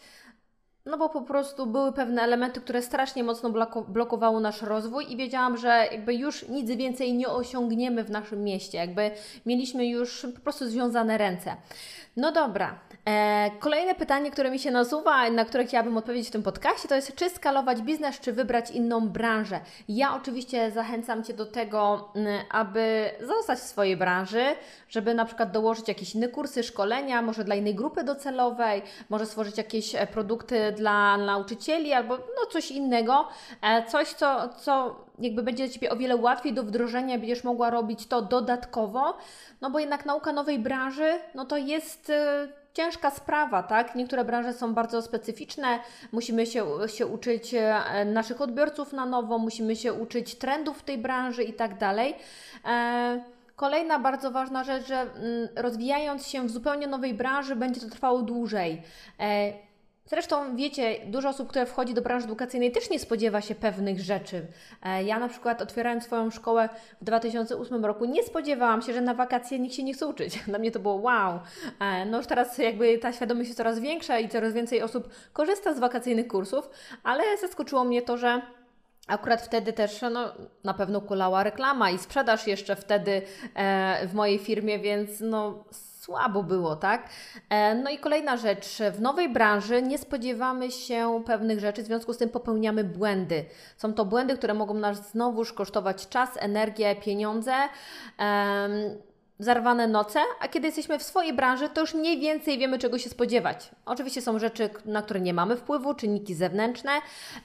No 0.90 0.98
bo 0.98 1.10
po 1.10 1.22
prostu 1.22 1.66
były 1.66 1.92
pewne 1.92 2.22
elementy, 2.22 2.62
które 2.62 2.82
strasznie 2.82 3.24
mocno 3.24 3.52
blokowały 3.88 4.42
nasz 4.42 4.62
rozwój 4.62 5.12
i 5.12 5.18
wiedziałam, 5.18 5.58
że 5.58 5.88
jakby 5.92 6.16
już 6.16 6.48
nic 6.48 6.72
więcej 6.72 7.14
nie 7.14 7.30
osiągniemy 7.30 8.04
w 8.04 8.10
naszym 8.10 8.44
mieście, 8.44 8.78
jakby 8.78 9.12
mieliśmy 9.46 9.88
już 9.88 10.28
po 10.36 10.42
prostu 10.42 10.70
związane 10.70 11.18
ręce. 11.18 11.56
No 12.18 12.32
dobra. 12.32 12.80
E, 13.08 13.52
kolejne 13.60 13.96
pytanie, 13.96 14.32
które 14.32 14.52
mi 14.52 14.60
się 14.60 14.72
nasuwa, 14.72 15.30
na 15.30 15.46
które 15.46 15.66
chciałabym 15.66 15.98
odpowiedzieć 15.98 16.30
w 16.30 16.32
tym 16.32 16.44
podcaście, 16.44 16.88
to 16.88 16.96
jest 16.96 17.16
czy 17.16 17.30
skalować 17.30 17.82
biznes, 17.82 18.20
czy 18.20 18.34
wybrać 18.34 18.72
inną 18.72 19.10
branżę. 19.10 19.60
Ja 19.90 20.16
oczywiście 20.16 20.72
zachęcam 20.72 21.24
Cię 21.24 21.34
do 21.34 21.46
tego, 21.46 22.12
aby 22.52 23.10
zostać 23.22 23.60
w 23.60 23.64
swojej 23.64 23.98
branży, 23.98 24.44
żeby 24.90 25.14
na 25.14 25.26
przykład 25.26 25.52
dołożyć 25.52 25.88
jakieś 25.88 26.16
inne 26.16 26.28
kursy, 26.28 26.64
szkolenia, 26.64 27.22
może 27.22 27.44
dla 27.44 27.56
innej 27.56 27.76
grupy 27.76 28.04
docelowej, 28.04 28.82
może 29.10 29.26
stworzyć 29.26 29.58
jakieś 29.58 29.96
e, 29.96 30.08
produkty 30.08 30.72
dla 30.78 31.18
nauczycieli 31.18 31.94
albo 31.94 32.18
no 32.18 32.46
coś 32.52 32.72
innego, 32.72 33.28
e, 33.62 33.86
coś, 33.86 34.08
co, 34.08 34.50
co 34.50 34.96
jakby 35.20 35.44
będzie 35.44 35.66
dla 35.66 35.74
Ciebie 35.74 35.92
o 35.92 35.96
wiele 35.96 36.16
łatwiej 36.16 36.54
do 36.54 36.64
wdrożenia, 36.64 37.18
będziesz 37.18 37.44
mogła 37.44 37.70
robić 37.70 38.08
to 38.08 38.22
dodatkowo, 38.22 39.18
no 39.62 39.70
bo 39.70 39.80
jednak 39.80 40.06
nauka 40.06 40.34
nowej 40.34 40.60
branży, 40.60 41.20
no 41.36 41.46
to 41.46 41.58
jest 41.58 42.10
e, 42.10 42.48
ciężka 42.74 43.12
sprawa, 43.12 43.64
tak? 43.64 43.96
Niektóre 43.96 44.26
branże 44.26 44.54
są 44.54 44.74
bardzo 44.74 45.02
specyficzne, 45.02 45.80
musimy 46.12 46.46
się, 46.46 46.66
się 46.88 47.08
uczyć 47.08 47.54
e, 47.54 48.06
naszych 48.06 48.42
odbiorców 48.42 48.94
na 48.94 49.06
nowo, 49.06 49.38
musimy 49.38 49.76
się 49.76 49.94
uczyć 49.94 50.36
trendów 50.36 50.78
w 50.78 50.84
tej 50.84 50.98
branży 50.98 51.44
i 51.44 51.54
tak 51.54 51.78
dalej. 51.78 52.16
E, 52.66 53.24
kolejna 53.56 54.00
bardzo 54.00 54.32
ważna 54.32 54.64
rzecz, 54.64 54.88
że 54.88 54.96
mm, 55.02 55.48
rozwijając 55.56 56.28
się 56.28 56.48
w 56.48 56.52
zupełnie 56.52 56.88
nowej 56.88 57.14
branży, 57.14 57.56
będzie 57.56 57.82
to 57.82 57.90
trwało 57.90 58.22
dłużej. 58.22 58.82
Zresztą 60.08 60.56
wiecie, 60.56 60.96
dużo 61.06 61.30
osób, 61.30 61.50
które 61.50 61.66
wchodzi 61.66 61.94
do 61.94 62.02
branży 62.02 62.26
edukacyjnej 62.26 62.72
też 62.72 62.90
nie 62.90 63.00
spodziewa 63.00 63.42
się 63.42 63.56
pewnych 63.56 64.00
rzeczy. 64.00 64.48
E, 64.84 65.04
ja 65.04 65.20
na 65.20 65.28
przykład 65.28 65.62
otwierając 65.62 66.04
swoją 66.04 66.32
szkołę 66.32 66.70
w 67.02 67.04
2008 67.04 67.86
roku 67.86 68.06
nie 68.06 68.24
spodziewałam 68.24 68.82
się, 68.82 68.94
że 68.94 69.02
na 69.02 69.14
wakacje 69.14 69.60
nikt 69.60 69.76
się 69.76 69.84
nie 69.84 69.94
chce 69.94 70.08
uczyć. 70.08 70.40
Dla 70.48 70.60
mnie 70.60 70.72
to 70.72 70.80
było 70.80 70.96
wow. 70.96 71.40
E, 71.80 72.06
no 72.06 72.18
już 72.18 72.28
teraz 72.28 72.58
jakby 72.58 72.98
ta 72.98 73.14
świadomość 73.14 73.48
jest 73.48 73.58
coraz 73.58 73.80
większa 73.80 74.20
i 74.20 74.30
coraz 74.30 74.54
więcej 74.54 74.82
osób 74.82 75.10
korzysta 75.34 75.74
z 75.74 75.80
wakacyjnych 75.80 76.28
kursów, 76.28 76.70
ale 77.04 77.24
zaskoczyło 77.42 77.84
mnie 77.84 78.02
to, 78.02 78.18
że 78.18 78.42
Akurat 79.08 79.42
wtedy 79.42 79.74
też 79.74 80.02
no, 80.12 80.34
na 80.64 80.74
pewno 80.74 81.02
kulała 81.02 81.44
reklama 81.44 81.92
i 81.92 81.98
sprzedaż 81.98 82.48
jeszcze 82.48 82.76
wtedy 82.76 83.22
e, 83.56 84.08
w 84.08 84.14
mojej 84.14 84.40
firmie, 84.40 84.80
więc 84.80 85.10
no, 85.22 85.64
słabo 86.08 86.44
było, 86.44 86.76
tak? 86.76 87.10
E, 87.50 87.76
no 87.76 87.90
i 87.90 87.98
kolejna 87.98 88.38
rzecz, 88.38 88.78
w 88.92 89.02
nowej 89.02 89.30
branży 89.30 89.82
nie 89.82 89.98
spodziewamy 89.98 90.72
się 90.72 91.24
pewnych 91.26 91.60
rzeczy, 91.60 91.84
w 91.84 91.86
związku 91.86 92.14
z 92.14 92.18
tym 92.18 92.30
popełniamy 92.30 92.84
błędy. 92.84 93.46
Są 93.78 93.94
to 93.94 94.06
błędy, 94.06 94.38
które 94.38 94.54
mogą 94.54 94.74
nas 94.74 95.12
znowuż 95.12 95.54
kosztować 95.54 96.10
czas, 96.10 96.30
energię, 96.40 96.96
pieniądze. 96.96 97.54
Um, 98.20 98.72
zarwane 99.40 99.88
noce, 99.88 100.20
a 100.42 100.48
kiedy 100.48 100.68
jesteśmy 100.68 101.00
w 101.00 101.04
swojej 101.04 101.34
branży, 101.34 101.70
to 101.70 101.82
już 101.82 101.94
mniej 101.94 102.20
więcej 102.20 102.58
wiemy, 102.58 102.80
czego 102.80 102.98
się 102.98 103.10
spodziewać. 103.10 103.72
Oczywiście 103.86 104.22
są 104.22 104.40
rzeczy, 104.40 104.70
na 104.86 105.02
które 105.02 105.20
nie 105.20 105.34
mamy 105.34 105.58
wpływu, 105.58 105.94
czynniki 105.94 106.36
zewnętrzne, 106.36 106.92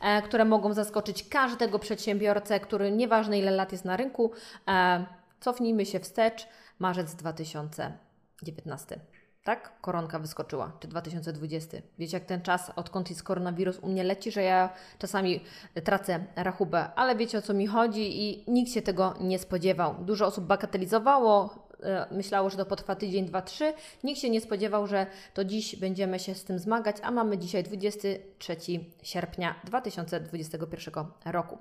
e, 0.00 0.22
które 0.22 0.44
mogą 0.44 0.72
zaskoczyć 0.72 1.28
każdego 1.28 1.78
przedsiębiorcę, 1.78 2.60
który 2.60 2.92
nieważne 2.92 3.38
ile 3.38 3.50
lat 3.50 3.72
jest 3.72 3.84
na 3.84 3.96
rynku. 3.96 4.32
E, 4.68 5.04
cofnijmy 5.40 5.86
się 5.86 6.00
wstecz, 6.00 6.48
marzec 6.78 7.14
2000. 7.14 8.11
19. 8.42 9.00
Tak? 9.44 9.80
Koronka 9.80 10.18
wyskoczyła, 10.18 10.72
czy 10.80 10.88
2020. 10.88 11.76
Wiecie, 11.98 12.16
jak 12.16 12.24
ten 12.24 12.42
czas, 12.42 12.72
odkąd 12.76 13.10
jest 13.10 13.22
koronawirus, 13.22 13.78
u 13.78 13.88
mnie 13.88 14.04
leci, 14.04 14.32
że 14.32 14.42
ja 14.42 14.70
czasami 14.98 15.40
tracę 15.84 16.24
rachubę, 16.36 16.94
ale 16.94 17.16
wiecie 17.16 17.38
o 17.38 17.42
co 17.42 17.54
mi 17.54 17.66
chodzi 17.66 18.22
i 18.22 18.50
nikt 18.50 18.72
się 18.72 18.82
tego 18.82 19.14
nie 19.20 19.38
spodziewał. 19.38 19.94
Dużo 20.04 20.26
osób 20.26 20.44
bagatelizowało, 20.44 21.54
e, 21.82 22.06
myślało, 22.10 22.50
że 22.50 22.56
to 22.56 22.66
potrwa 22.66 22.94
tydzień, 22.94 23.26
dwa, 23.26 23.42
trzy. 23.42 23.72
Nikt 24.04 24.20
się 24.20 24.30
nie 24.30 24.40
spodziewał, 24.40 24.86
że 24.86 25.06
to 25.34 25.44
dziś 25.44 25.76
będziemy 25.76 26.18
się 26.18 26.34
z 26.34 26.44
tym 26.44 26.58
zmagać, 26.58 26.96
a 27.02 27.10
mamy 27.10 27.38
dzisiaj 27.38 27.64
23 27.64 28.56
sierpnia 29.02 29.54
2021 29.64 31.06
roku. 31.24 31.58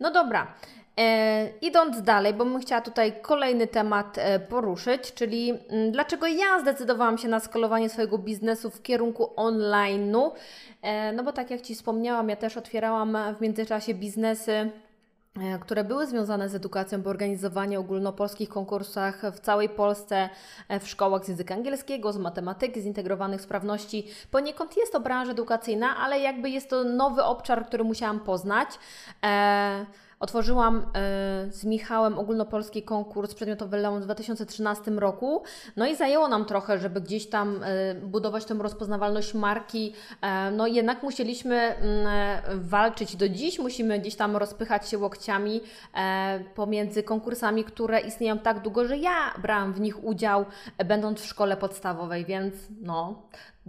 No 0.00 0.10
dobra, 0.10 0.54
E, 0.89 0.89
idąc 1.60 2.02
dalej, 2.02 2.34
bo 2.34 2.44
bym 2.44 2.60
chciała 2.60 2.80
tutaj 2.80 3.12
kolejny 3.22 3.66
temat 3.66 4.18
e, 4.18 4.40
poruszyć, 4.40 5.14
czyli 5.14 5.50
mm, 5.50 5.92
dlaczego 5.92 6.26
ja 6.26 6.60
zdecydowałam 6.60 7.18
się 7.18 7.28
na 7.28 7.40
skalowanie 7.40 7.90
swojego 7.90 8.18
biznesu 8.18 8.70
w 8.70 8.82
kierunku 8.82 9.30
online'u. 9.36 10.30
E, 10.82 11.12
no 11.12 11.24
bo 11.24 11.32
tak 11.32 11.50
jak 11.50 11.60
Ci 11.60 11.74
wspomniałam, 11.74 12.28
ja 12.28 12.36
też 12.36 12.56
otwierałam 12.56 13.18
w 13.38 13.40
międzyczasie 13.40 13.94
biznesy 13.94 14.70
e, 15.40 15.58
które 15.58 15.84
były 15.84 16.06
związane 16.06 16.48
z 16.48 16.54
edukacją, 16.54 17.02
bo 17.02 17.10
organizowanie 17.10 17.80
ogólnopolskich 17.80 18.48
konkursach 18.48 19.22
w 19.32 19.40
całej 19.40 19.68
Polsce, 19.68 20.28
e, 20.68 20.80
w 20.80 20.88
szkołach 20.88 21.24
z 21.24 21.28
języka 21.28 21.54
angielskiego, 21.54 22.12
z 22.12 22.18
matematyki, 22.18 22.80
zintegrowanych 22.80 23.40
sprawności. 23.40 24.06
Poniekąd 24.30 24.76
jest 24.76 24.92
to 24.92 25.00
branża 25.00 25.32
edukacyjna, 25.32 25.96
ale 25.96 26.20
jakby 26.20 26.50
jest 26.50 26.70
to 26.70 26.84
nowy 26.84 27.22
obszar, 27.22 27.66
który 27.66 27.84
musiałam 27.84 28.20
poznać. 28.20 28.68
E 29.24 29.86
Otworzyłam 30.20 30.76
e, 30.78 30.82
z 31.50 31.64
Michałem 31.64 32.18
ogólnopolski 32.18 32.82
konkurs 32.82 33.34
przedmiotowy 33.34 33.76
Leon 33.76 34.00
w 34.00 34.04
2013 34.04 34.90
roku. 34.90 35.42
No 35.76 35.86
i 35.86 35.96
zajęło 35.96 36.28
nam 36.28 36.44
trochę, 36.44 36.78
żeby 36.78 37.00
gdzieś 37.00 37.28
tam 37.28 37.60
e, 37.62 37.94
budować 37.94 38.44
tą 38.44 38.58
rozpoznawalność 38.58 39.34
marki. 39.34 39.94
E, 40.22 40.50
no 40.50 40.66
jednak 40.66 41.02
musieliśmy 41.02 41.56
mm, 41.56 42.08
walczyć 42.60 43.16
do 43.16 43.28
dziś, 43.28 43.58
musimy 43.58 43.98
gdzieś 43.98 44.16
tam 44.16 44.36
rozpychać 44.36 44.88
się 44.88 44.98
łokciami 44.98 45.60
pomiędzy 46.54 47.02
konkursami, 47.02 47.64
które 47.64 48.00
istnieją 48.00 48.38
tak 48.38 48.62
długo, 48.62 48.84
że 48.84 48.96
ja 48.96 49.34
brałam 49.42 49.72
w 49.72 49.80
nich 49.80 50.04
udział, 50.04 50.44
będąc 50.84 51.20
w 51.20 51.26
szkole 51.26 51.56
podstawowej, 51.56 52.24
więc 52.24 52.54
no, 52.80 53.22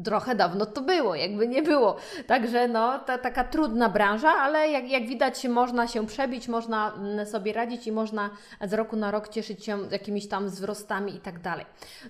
trochę 0.03 0.35
dawno 0.35 0.65
to 0.65 0.81
było, 0.81 1.15
jakby 1.15 1.47
nie 1.47 1.61
było. 1.61 1.95
Także 2.27 2.67
no, 2.67 2.99
ta, 2.99 3.17
taka 3.17 3.43
trudna 3.43 3.89
branża, 3.89 4.29
ale 4.29 4.69
jak, 4.69 4.89
jak 4.89 5.07
widać 5.07 5.47
można 5.47 5.87
się 5.87 6.07
przebić, 6.07 6.47
można 6.47 6.93
mm, 6.93 7.25
sobie 7.25 7.53
radzić 7.53 7.87
i 7.87 7.91
można 7.91 8.29
z 8.61 8.73
roku 8.73 8.95
na 8.95 9.11
rok 9.11 9.27
cieszyć 9.27 9.65
się 9.65 9.79
jakimiś 9.91 10.27
tam 10.27 10.45
wzrostami 10.45 11.15
i 11.15 11.19
tak 11.19 11.39
dalej. 11.39 11.65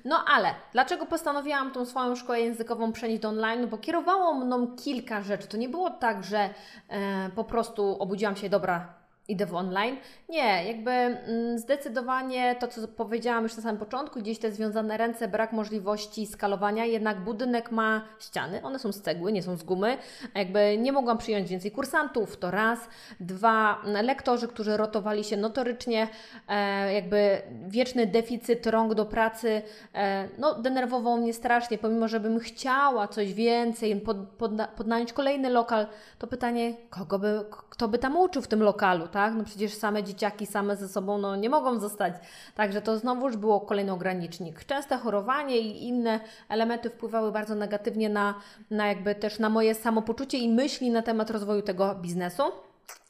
No 0.06 0.26
ale 0.36 0.56
dlaczego 0.72 1.06
postanowiłam 1.06 1.72
tą 1.72 1.86
swoją 1.86 2.16
szkołę 2.16 2.42
językową 2.42 2.92
przenieść 2.92 3.22
do 3.22 3.30
online? 3.30 3.68
Bo 3.68 3.78
kierowało 3.78 4.34
mną 4.34 4.68
kilka 4.68 5.22
rzeczy. 5.22 5.48
To 5.48 5.58
nie 5.58 5.70
było 5.70 5.90
tak, 5.90 6.24
że 6.24 6.50
e, 6.90 7.30
po 7.36 7.44
prostu 7.44 7.98
obudziłam 8.00 8.36
się, 8.36 8.50
dobra, 8.50 9.01
idę 9.28 9.46
w 9.46 9.56
online. 9.56 9.98
Nie, 10.30 10.66
jakby 10.68 10.92
mm, 10.92 11.60
zdecydowanie 11.60 12.56
to, 12.60 12.68
co 12.68 12.88
powiedziałam 12.88 13.44
już 13.44 13.58
na 13.58 13.64
samym 13.64 13.80
początku, 13.80 14.20
gdzieś 14.20 14.40
te 14.40 14.52
związane 14.52 14.98
ręce, 14.98 15.28
brak 15.28 15.54
możliwości 15.54 16.26
skalowania, 16.26 16.86
jednak 16.86 17.24
budynek 17.24 17.72
ma 17.72 18.02
ściany, 18.20 18.62
one 18.64 18.80
są 18.80 18.92
z 18.92 19.02
cegły, 19.02 19.32
nie 19.32 19.44
są 19.44 19.58
z 19.58 19.64
gumy. 19.64 19.98
Jakby 20.36 20.78
nie 20.78 20.92
mogłam 20.92 21.18
przyjąć 21.18 21.50
więcej 21.50 21.72
kursantów, 21.72 22.38
to 22.38 22.52
raz. 22.52 22.80
Dwa, 23.20 23.82
lektorzy, 24.04 24.48
którzy 24.48 24.78
rotowali 24.78 25.24
się 25.24 25.38
notorycznie, 25.38 26.08
e, 26.48 26.94
jakby 26.94 27.42
wieczny 27.68 28.08
deficyt 28.08 28.68
rąk 28.68 28.94
do 28.94 29.06
pracy, 29.06 29.62
e, 29.96 30.28
no 30.38 30.56
denerwował 30.56 31.18
mnie 31.18 31.34
strasznie, 31.34 31.78
pomimo, 31.78 32.08
żebym 32.08 32.40
chciała 32.40 33.08
coś 33.08 33.34
więcej, 33.34 34.02
pod, 34.02 34.18
pod, 34.18 34.52
podnająć 34.78 35.14
kolejny 35.14 35.50
lokal, 35.50 35.88
to 36.20 36.28
pytanie, 36.28 36.74
kogo 36.90 37.20
by, 37.20 37.46
kto 37.70 37.88
by 37.88 37.98
tam 38.00 38.18
uczył 38.18 38.42
w 38.42 38.48
tym 38.48 38.64
lokalu, 38.64 39.08
tak? 39.12 39.34
No 39.36 39.44
przecież 39.44 39.74
same 39.74 40.04
dzieciaki 40.04 40.46
same 40.46 40.76
ze 40.76 40.88
sobą 40.88 41.18
no, 41.18 41.36
nie 41.36 41.50
mogą 41.50 41.80
zostać. 41.80 42.14
Także 42.56 42.82
to 42.82 42.98
znowuż 42.98 43.38
było 43.38 43.62
kolejny 43.62 43.92
ogranicznik. 43.92 44.66
Częste 44.66 44.98
chorowanie 44.98 45.58
i 45.60 45.88
inne 45.88 46.20
elementy 46.50 46.90
wpływały 46.90 47.32
bardzo 47.32 47.56
negatywnie 47.56 48.10
na, 48.10 48.36
na 48.72 48.88
jakby 48.88 49.16
też 49.16 49.40
na 49.40 49.50
moje 49.50 49.76
samopoczucie 49.76 50.38
i 50.38 50.50
myśli 50.50 50.92
na 50.92 51.02
temat 51.02 51.30
rozwoju 51.30 51.62
tego 51.62 51.96
biznesu. 51.96 52.44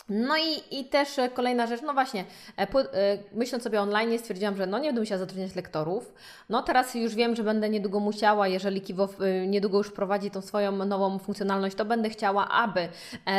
No 0.10 0.38
i, 0.38 0.79
i 0.79 0.86
też 0.86 1.20
e, 1.20 1.29
kolejna 1.29 1.67
rzecz, 1.67 1.81
no 1.81 1.93
właśnie, 1.93 2.25
e, 2.58 2.62
e, 2.62 2.67
myśląc 3.34 3.63
sobie 3.63 3.81
online, 3.81 4.20
stwierdziłam, 4.20 4.58
że 4.58 4.67
no 4.67 4.79
nie 4.79 4.89
będę 4.89 5.01
musiała 5.01 5.20
zatrudniać 5.20 5.55
lektorów. 5.55 6.13
No 6.50 6.63
teraz 6.63 6.96
już 6.96 7.15
wiem, 7.15 7.36
że 7.36 7.43
będę 7.43 7.70
niedługo 7.70 8.00
musiała, 8.00 8.48
jeżeli 8.48 8.81
Kiwo 8.81 9.10
niedługo 9.48 9.77
już 9.77 9.91
prowadzi 9.91 10.31
tą 10.31 10.41
swoją 10.41 10.72
nową 10.72 11.20
funkcjonalność, 11.20 11.75
to 11.75 11.86
będę 11.86 12.10
chciała, 12.10 12.50
aby 12.50 12.89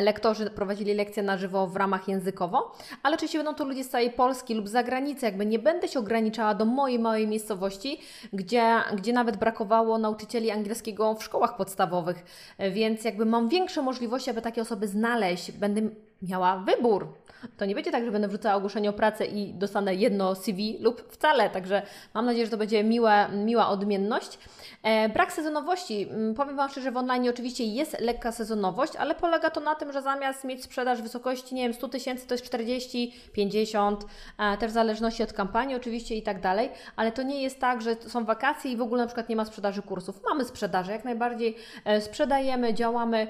lektorzy 0.02 0.50
prowadzili 0.50 0.94
lekcje 0.94 1.22
na 1.22 1.36
żywo 1.36 1.66
w 1.66 1.76
ramach 1.76 2.08
językowo, 2.08 2.76
ale 3.02 3.14
oczywiście 3.14 3.38
będą 3.38 3.54
to 3.54 3.64
ludzie 3.64 3.84
z 3.84 3.88
całej 3.88 4.10
Polski 4.10 4.54
lub 4.54 4.68
z 4.68 4.70
zagranicy, 4.70 5.26
jakby 5.26 5.46
nie 5.46 5.58
będę 5.58 5.88
się 5.88 5.98
ograniczała 5.98 6.54
do 6.54 6.64
mojej 6.64 6.98
małej 6.98 7.28
miejscowości, 7.28 8.00
gdzie, 8.32 8.74
gdzie 8.94 9.12
nawet 9.12 9.36
brakowało 9.36 9.98
nauczycieli 9.98 10.50
angielskiego 10.50 11.14
w 11.14 11.24
szkołach 11.24 11.56
podstawowych, 11.56 12.24
więc 12.70 13.04
jakby 13.04 13.26
mam 13.26 13.48
większe 13.48 13.82
możliwości, 13.82 14.30
aby 14.30 14.42
takie 14.42 14.62
osoby 14.62 14.88
znaleźć, 14.88 15.52
będę 15.52 15.82
miała 16.22 16.56
wybór. 16.56 17.08
To 17.56 17.64
nie 17.64 17.74
będzie 17.74 17.90
tak, 17.90 18.04
że 18.04 18.10
będę 18.10 18.28
wrzucała 18.28 18.54
ogłoszenie 18.54 18.90
o 18.90 18.92
pracę 18.92 19.26
i 19.26 19.54
dostanę 19.54 19.94
jedno 19.94 20.34
CV 20.34 20.78
lub 20.80 21.12
wcale. 21.12 21.50
Także 21.50 21.82
mam 22.14 22.26
nadzieję, 22.26 22.44
że 22.44 22.50
to 22.50 22.56
będzie 22.56 22.84
miła, 22.84 23.28
miła 23.28 23.68
odmienność. 23.68 24.38
E, 24.82 25.08
brak 25.08 25.32
sezonowości. 25.32 26.08
Mm, 26.10 26.34
powiem 26.34 26.56
Wam 26.56 26.70
szczerze, 26.70 26.92
w 26.92 26.96
online 26.96 27.28
oczywiście 27.28 27.64
jest 27.64 28.00
lekka 28.00 28.32
sezonowość, 28.32 28.96
ale 28.96 29.14
polega 29.14 29.50
to 29.50 29.60
na 29.60 29.74
tym, 29.74 29.92
że 29.92 30.02
zamiast 30.02 30.44
mieć 30.44 30.64
sprzedaż 30.64 30.98
w 30.98 31.02
wysokości, 31.02 31.54
nie 31.54 31.62
wiem, 31.62 31.74
100 31.74 31.88
tysięcy, 31.88 32.26
to 32.26 32.34
jest 32.34 32.44
40, 32.44 33.14
50, 33.32 34.06
e, 34.38 34.56
też 34.56 34.70
w 34.70 34.74
zależności 34.74 35.22
od 35.22 35.32
kampanii 35.32 35.76
oczywiście 35.76 36.16
i 36.16 36.22
tak 36.22 36.40
dalej, 36.40 36.70
ale 36.96 37.12
to 37.12 37.22
nie 37.22 37.42
jest 37.42 37.60
tak, 37.60 37.82
że 37.82 37.96
są 38.06 38.24
wakacje 38.24 38.72
i 38.72 38.76
w 38.76 38.82
ogóle 38.82 39.02
na 39.02 39.06
przykład 39.06 39.28
nie 39.28 39.36
ma 39.36 39.44
sprzedaży 39.44 39.82
kursów. 39.82 40.20
Mamy 40.28 40.44
sprzedaże, 40.44 40.92
jak 40.92 41.04
najbardziej 41.04 41.56
e, 41.84 42.00
sprzedajemy, 42.00 42.74
działamy. 42.74 43.26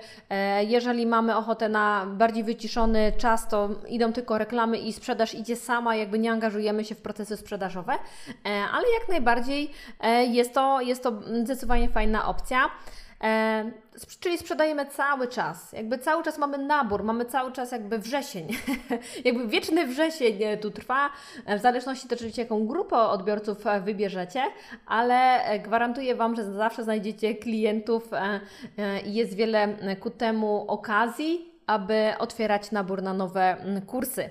Jeżeli 0.68 1.06
mamy 1.06 1.36
ochotę 1.36 1.68
na 1.68 2.06
bardziej 2.06 2.44
wyciszony 2.44 3.12
czas, 3.18 3.48
to 3.48 3.68
idą 4.02 4.12
tylko 4.12 4.38
reklamy 4.38 4.78
i 4.78 4.92
sprzedaż 4.92 5.34
idzie 5.34 5.56
sama, 5.56 5.96
jakby 5.96 6.18
nie 6.18 6.32
angażujemy 6.32 6.84
się 6.84 6.94
w 6.94 7.02
procesy 7.02 7.36
sprzedażowe, 7.36 7.92
e, 7.92 7.98
ale 8.48 8.84
jak 9.00 9.08
najbardziej 9.08 9.70
e, 10.00 10.24
jest 10.24 10.54
to, 10.54 10.80
jest 10.80 11.02
to 11.02 11.12
zdecydowanie 11.42 11.88
fajna 11.88 12.26
opcja. 12.26 12.70
E, 13.24 13.70
czyli 14.20 14.38
sprzedajemy 14.38 14.86
cały 14.86 15.28
czas, 15.28 15.72
jakby 15.72 15.98
cały 15.98 16.22
czas 16.22 16.38
mamy 16.38 16.58
nabór, 16.58 17.04
mamy 17.04 17.24
cały 17.24 17.52
czas 17.52 17.72
jakby 17.72 17.98
wrzesień, 17.98 18.48
jakby 19.24 19.48
wieczny 19.48 19.86
wrzesień 19.86 20.38
tu 20.60 20.70
trwa, 20.70 21.10
w 21.58 21.60
zależności 21.60 22.08
też 22.08 22.18
oczywiście 22.18 22.42
jaką 22.42 22.66
grupę 22.66 22.96
odbiorców 22.96 23.64
wybierzecie, 23.84 24.42
ale 24.86 25.40
gwarantuję 25.64 26.14
Wam, 26.14 26.36
że 26.36 26.44
zawsze 26.44 26.84
znajdziecie 26.84 27.34
klientów 27.34 28.10
i 29.06 29.14
jest 29.14 29.34
wiele 29.34 29.76
ku 30.00 30.10
temu 30.10 30.64
okazji, 30.68 31.51
aby 31.66 32.12
otwierać 32.18 32.70
nabór 32.70 33.02
na 33.02 33.14
nowe 33.14 33.56
kursy. 33.86 34.30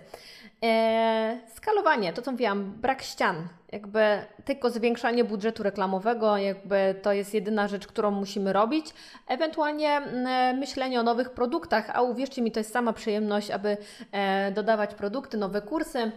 Eee, 0.61 1.39
skalowanie, 1.55 2.13
to 2.13 2.21
co 2.21 2.31
mówiłam, 2.31 2.71
brak 2.71 3.01
ścian, 3.01 3.47
jakby 3.71 4.25
tylko 4.45 4.69
zwiększanie 4.69 5.23
budżetu 5.23 5.63
reklamowego, 5.63 6.37
jakby 6.37 6.95
to 7.01 7.13
jest 7.13 7.33
jedyna 7.33 7.67
rzecz, 7.67 7.87
którą 7.87 8.11
musimy 8.11 8.53
robić. 8.53 8.85
Ewentualnie 9.27 9.89
mm, 9.89 10.57
myślenie 10.57 10.99
o 10.99 11.03
nowych 11.03 11.29
produktach, 11.29 11.89
a 11.93 12.01
uwierzcie 12.01 12.41
mi, 12.41 12.51
to 12.51 12.59
jest 12.59 12.73
sama 12.73 12.93
przyjemność, 12.93 13.51
aby 13.51 13.77
e, 14.11 14.51
dodawać 14.51 14.93
produkty, 14.93 15.37
nowe 15.37 15.61
kursy 15.61 16.11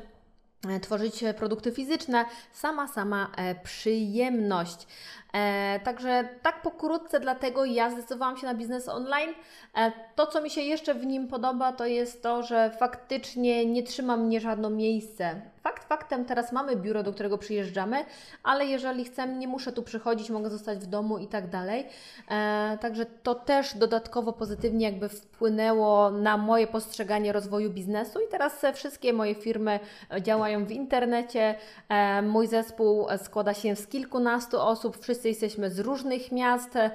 e, 0.68 0.80
tworzyć 0.80 1.25
produkty 1.37 1.73
fizyczne, 1.73 2.25
sama, 2.52 2.88
sama 2.88 3.30
e, 3.37 3.54
przyjemność. 3.54 4.87
E, 5.35 5.81
także 5.85 6.29
tak 6.43 6.62
pokrótce, 6.62 7.21
dlatego 7.21 7.64
ja 7.64 7.91
zdecydowałam 7.91 8.37
się 8.37 8.47
na 8.47 8.55
biznes 8.55 8.88
online. 8.88 9.31
E, 9.76 9.93
to, 10.14 10.26
co 10.26 10.41
mi 10.43 10.50
się 10.50 10.61
jeszcze 10.61 10.95
w 10.95 11.07
nim 11.07 11.29
podoba, 11.29 11.73
to 11.73 11.87
jest 11.87 12.23
to, 12.23 12.43
że 12.43 12.71
faktycznie 12.71 13.67
nie 13.67 13.83
trzyma 13.83 14.17
mnie 14.17 14.41
żadne 14.41 14.71
miejsce. 14.71 15.41
Fakt 15.62 15.85
faktem, 15.88 16.25
teraz 16.25 16.53
mamy 16.53 16.76
biuro, 16.76 17.03
do 17.03 17.12
którego 17.12 17.38
przyjeżdżamy, 17.38 18.05
ale 18.43 18.67
jeżeli 18.67 19.05
chcę, 19.05 19.29
nie 19.29 19.49
muszę 19.49 19.73
tu 19.73 19.83
przychodzić, 19.83 20.31
mogę 20.31 20.50
zostać 20.50 20.79
w 20.79 20.87
domu 20.87 21.19
i 21.19 21.26
tak 21.26 21.50
dalej. 21.50 21.87
E, 22.31 22.79
także 22.81 23.07
to 23.07 23.35
też 23.35 23.75
dodatkowo 23.75 24.33
pozytywnie 24.33 24.87
jakby 24.87 25.09
wpłynęło 25.09 26.11
na 26.11 26.37
moje 26.37 26.67
postrzeganie 26.67 27.33
rozwoju 27.33 27.71
biznesu 27.71 28.21
i 28.21 28.29
teraz 28.31 28.62
wszystkie 28.75 29.12
moje 29.12 29.35
firmy 29.35 29.81
działają 30.21 30.64
w 30.64 30.71
internecie. 30.71 31.55
E, 31.88 32.23
mój 32.23 32.47
zespół 32.47 33.07
składa 33.25 33.55
się 33.55 33.76
z 33.76 33.87
kilkunastu 33.87 34.61
osób, 34.61 34.99
wszyscy 34.99 35.24
wszyscy 35.25 35.45
jesteśmy 35.47 35.71
z 35.71 35.78
różnych 35.78 36.33
miast, 36.33 36.76
e, 36.76 36.90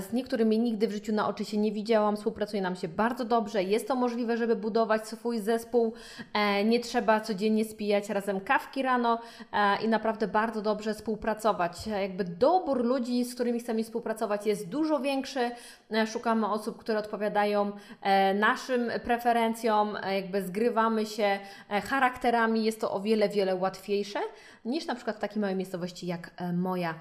z 0.00 0.12
niektórymi 0.12 0.58
nigdy 0.58 0.88
w 0.88 0.92
życiu 0.92 1.12
na 1.12 1.28
oczy 1.28 1.44
się 1.44 1.56
nie 1.56 1.72
widziałam, 1.72 2.16
współpracuje 2.16 2.62
nam 2.62 2.76
się 2.76 2.88
bardzo 2.88 3.24
dobrze, 3.24 3.62
jest 3.62 3.88
to 3.88 3.94
możliwe, 3.94 4.36
żeby 4.36 4.56
budować 4.56 5.08
swój 5.08 5.38
zespół, 5.38 5.92
e, 6.32 6.64
nie 6.64 6.80
trzeba 6.80 7.20
codziennie 7.20 7.64
spijać 7.64 8.08
razem 8.08 8.40
kawki 8.40 8.82
rano 8.82 9.18
e, 9.52 9.84
i 9.84 9.88
naprawdę 9.88 10.28
bardzo 10.28 10.62
dobrze 10.62 10.94
współpracować. 10.94 11.86
Jakby 11.86 12.24
dobór 12.24 12.84
ludzi, 12.84 13.24
z 13.24 13.34
którymi 13.34 13.60
chcemy 13.60 13.84
współpracować 13.84 14.46
jest 14.46 14.68
dużo 14.68 15.00
większy, 15.00 15.50
szukamy 16.06 16.46
osób, 16.46 16.78
które 16.78 16.98
odpowiadają 16.98 17.72
naszym 18.34 18.90
preferencjom, 19.04 19.98
jakby 20.14 20.42
zgrywamy 20.42 21.06
się 21.06 21.38
charakterami, 21.68 22.64
jest 22.64 22.80
to 22.80 22.92
o 22.92 23.00
wiele, 23.00 23.28
wiele 23.28 23.54
łatwiejsze 23.54 24.20
niż 24.64 24.86
na 24.86 24.94
przykład 24.94 25.16
w 25.16 25.20
takiej 25.20 25.40
małej 25.40 25.56
miejscowości 25.56 26.06
jak 26.06 26.30
moja. 26.52 26.94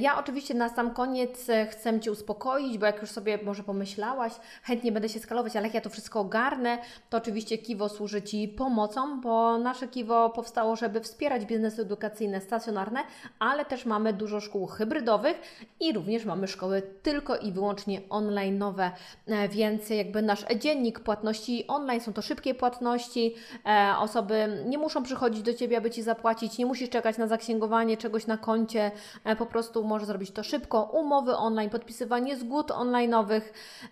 Ja 0.00 0.18
oczywiście 0.18 0.54
na 0.54 0.68
sam 0.68 0.94
koniec 0.94 1.48
e, 1.48 1.66
chcę 1.66 2.00
Cię 2.00 2.12
uspokoić, 2.12 2.78
bo 2.78 2.86
jak 2.86 3.00
już 3.00 3.10
sobie 3.10 3.38
może 3.44 3.62
pomyślałaś, 3.62 4.32
chętnie 4.62 4.92
będę 4.92 5.08
się 5.08 5.20
skalować, 5.20 5.56
ale 5.56 5.66
jak 5.66 5.74
ja 5.74 5.80
to 5.80 5.90
wszystko 5.90 6.20
ogarnę, 6.20 6.78
to 7.10 7.16
oczywiście 7.16 7.58
Kiwo 7.58 7.88
służy 7.88 8.22
Ci 8.22 8.48
pomocą, 8.48 9.20
bo 9.20 9.58
nasze 9.58 9.88
Kiwo 9.88 10.30
powstało, 10.30 10.76
żeby 10.76 11.00
wspierać 11.00 11.46
biznesy 11.46 11.82
edukacyjne 11.82 12.40
stacjonarne, 12.40 13.00
ale 13.38 13.64
też 13.64 13.86
mamy 13.86 14.12
dużo 14.12 14.40
szkół 14.40 14.66
hybrydowych 14.66 15.36
i 15.80 15.92
również 15.92 16.24
mamy 16.24 16.48
szkoły 16.48 16.82
tylko 17.02 17.36
i 17.36 17.52
wyłącznie 17.52 18.00
online 18.10 18.58
nowe, 18.58 18.90
e, 19.26 19.48
więc 19.48 19.90
jakby 19.90 20.22
nasz 20.22 20.44
dziennik 20.58 21.00
płatności 21.00 21.66
online 21.66 22.00
są 22.00 22.12
to 22.12 22.22
szybkie 22.22 22.54
płatności, 22.54 23.34
e, 23.66 23.94
osoby 23.98 24.64
nie 24.66 24.78
muszą 24.78 25.02
przychodzić 25.02 25.42
do 25.42 25.54
Ciebie, 25.54 25.78
aby 25.78 25.90
Ci 25.90 26.02
zapłacić, 26.02 26.58
nie 26.58 26.66
musisz 26.76 26.90
czekać 26.90 27.18
na 27.18 27.26
zaksięgowanie 27.26 27.96
czegoś 27.96 28.26
na 28.26 28.36
koncie, 28.38 28.90
po 29.38 29.46
prostu 29.46 29.66
prostu 29.66 29.84
może 29.84 30.06
zrobić 30.06 30.30
to 30.30 30.42
szybko. 30.42 30.82
Umowy 30.82 31.36
online, 31.36 31.70
podpisywanie 31.70 32.36
zgód 32.36 32.70
online'owych, 32.70 33.40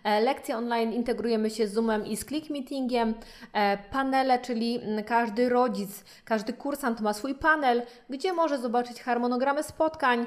e, 0.03 0.21
lekcje 0.21 0.57
online 0.57 0.93
integrujemy 0.93 1.49
się 1.49 1.67
z 1.67 1.73
Zoomem 1.73 2.05
i 2.05 2.17
z 2.17 2.25
Click 2.25 2.49
Meetingiem, 2.49 3.13
e, 3.53 3.77
panele, 3.77 4.39
czyli 4.39 4.79
każdy 5.05 5.49
rodzic, 5.49 6.03
każdy 6.25 6.53
kursant 6.53 7.01
ma 7.01 7.13
swój 7.13 7.35
panel, 7.35 7.81
gdzie 8.09 8.33
może 8.33 8.57
zobaczyć 8.57 9.01
harmonogramy 9.01 9.63
spotkań, 9.63 10.25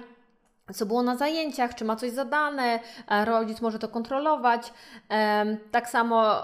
co 0.74 0.86
było 0.86 1.02
na 1.02 1.16
zajęciach, 1.16 1.74
czy 1.74 1.84
ma 1.84 1.96
coś 1.96 2.10
zadane, 2.10 2.80
rodzic 3.24 3.60
może 3.60 3.78
to 3.78 3.88
kontrolować. 3.88 4.72
Tak 5.70 5.90
samo 5.90 6.42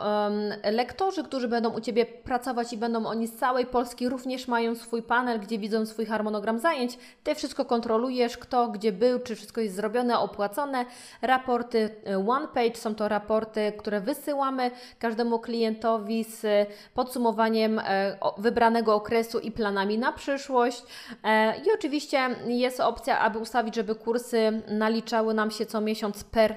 lektorzy, 0.73 1.25
którzy 1.25 1.49
będą 1.49 1.71
u 1.71 1.81
Ciebie 1.81 2.07
pracować 2.07 2.73
i 2.73 2.77
będą 2.77 3.07
oni 3.07 3.27
z 3.27 3.37
całej 3.37 3.67
Polski, 3.67 4.09
również 4.09 4.49
mają 4.49 4.75
swój 4.75 5.03
panel, 5.03 5.41
gdzie 5.41 5.59
widzą 5.59 5.87
swój 5.87 6.07
harmonogram 6.07 6.59
zajęć. 6.59 6.99
Ty 7.25 7.35
wszystko 7.35 7.65
kontrolujesz, 7.65 8.39
kto 8.39 8.69
gdzie 8.69 8.93
był, 8.93 9.19
czy 9.19 9.37
wszystko 9.37 9.61
jest 9.61 9.77
zrobione, 9.77 10.19
opłacone. 10.19 10.85
Raporty 11.23 11.91
e, 12.07 12.29
One 12.29 12.49
Page 12.49 12.77
są 12.77 12.95
to 12.95 13.09
raporty, 13.09 13.73
które 13.79 14.01
wysyłamy 14.01 14.71
każdemu 14.99 15.39
klientowi 15.39 16.25
z 16.25 16.69
podsumowaniem 16.95 17.79
e, 17.79 18.17
wybranego 18.39 18.95
okresu 18.95 19.39
i 19.39 19.51
planami 19.51 19.99
na 19.99 20.13
przyszłość. 20.13 20.83
E, 21.25 21.57
I 21.57 21.73
oczywiście 21.75 22.29
jest 22.47 22.81
opcja, 22.81 23.19
aby 23.19 23.39
ustawić, 23.39 23.75
żeby 23.75 23.95
kurs 23.95 24.14
kursy 24.15 24.63
naliczały 24.69 25.35
nam 25.35 25.51
się 25.51 25.67
co 25.67 25.81
miesiąc 25.81 26.25
per 26.25 26.57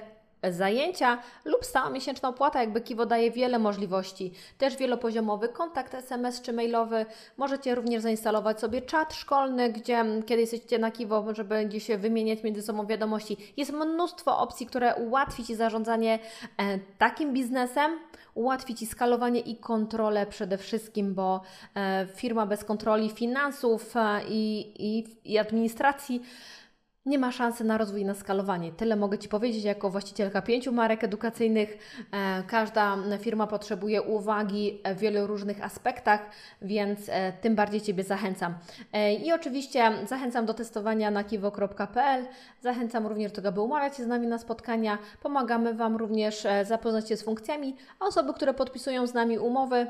zajęcia 0.50 1.18
lub 1.44 1.64
stała 1.64 1.90
miesięczna 1.90 2.28
opłata, 2.28 2.60
jakby 2.60 2.80
Kiwo 2.80 3.06
daje 3.06 3.30
wiele 3.30 3.58
możliwości. 3.58 4.32
Też 4.58 4.76
wielopoziomowy 4.76 5.48
kontakt 5.48 5.94
SMS 5.94 6.42
czy 6.42 6.52
mailowy. 6.52 7.06
Możecie 7.36 7.74
również 7.74 8.02
zainstalować 8.02 8.60
sobie 8.60 8.82
czat 8.82 9.14
szkolny, 9.14 9.72
gdzie 9.72 10.04
kiedy 10.26 10.40
jesteście 10.40 10.78
na 10.78 10.90
Kiwo, 10.90 11.34
żeby 11.34 11.64
gdzieś 11.64 11.86
się 11.86 11.98
wymieniać 11.98 12.42
między 12.42 12.62
sobą 12.62 12.86
wiadomości. 12.86 13.36
Jest 13.56 13.72
mnóstwo 13.72 14.38
opcji, 14.38 14.66
które 14.66 14.94
ułatwi 14.94 15.44
Ci 15.44 15.54
zarządzanie 15.54 16.18
e, 16.58 16.78
takim 16.98 17.32
biznesem, 17.32 17.98
ułatwi 18.34 18.74
Ci 18.74 18.86
skalowanie 18.86 19.40
i 19.40 19.56
kontrolę 19.56 20.26
przede 20.26 20.58
wszystkim, 20.58 21.14
bo 21.14 21.40
e, 21.74 22.06
firma 22.14 22.46
bez 22.46 22.64
kontroli 22.64 23.10
finansów 23.10 23.96
e, 23.96 24.20
i, 24.28 24.72
i, 24.78 25.04
i 25.32 25.38
administracji 25.38 26.22
nie 27.06 27.18
ma 27.18 27.32
szansy 27.32 27.64
na 27.64 27.78
rozwój 27.78 28.00
i 28.00 28.04
na 28.04 28.14
skalowanie. 28.14 28.72
Tyle 28.72 28.96
mogę 28.96 29.18
Ci 29.18 29.28
powiedzieć 29.28 29.64
jako 29.64 29.90
właścicielka 29.90 30.42
pięciu 30.42 30.72
marek 30.72 31.04
edukacyjnych. 31.04 31.78
E, 32.12 32.42
każda 32.42 32.96
firma 33.18 33.46
potrzebuje 33.46 34.02
uwagi 34.02 34.82
w 34.94 34.98
wielu 34.98 35.26
różnych 35.26 35.64
aspektach, 35.64 36.30
więc 36.62 37.08
e, 37.08 37.32
tym 37.32 37.54
bardziej 37.54 37.80
Ciebie 37.80 38.04
zachęcam. 38.04 38.54
E, 38.92 39.14
I 39.14 39.32
oczywiście 39.32 39.92
zachęcam 40.06 40.46
do 40.46 40.54
testowania 40.54 41.10
na 41.10 41.24
kiwo.pl. 41.24 42.26
Zachęcam 42.60 43.06
również 43.06 43.32
do 43.32 43.36
tego, 43.36 43.48
aby 43.48 43.60
umawiać 43.60 43.96
się 43.96 44.04
z 44.04 44.06
nami 44.06 44.26
na 44.26 44.38
spotkania. 44.38 44.98
Pomagamy 45.22 45.74
Wam 45.74 45.96
również 45.96 46.46
zapoznać 46.64 47.08
się 47.08 47.16
z 47.16 47.22
funkcjami. 47.22 47.76
A 48.00 48.06
osoby, 48.06 48.34
które 48.34 48.54
podpisują 48.54 49.06
z 49.06 49.14
nami 49.14 49.38
umowy, 49.38 49.86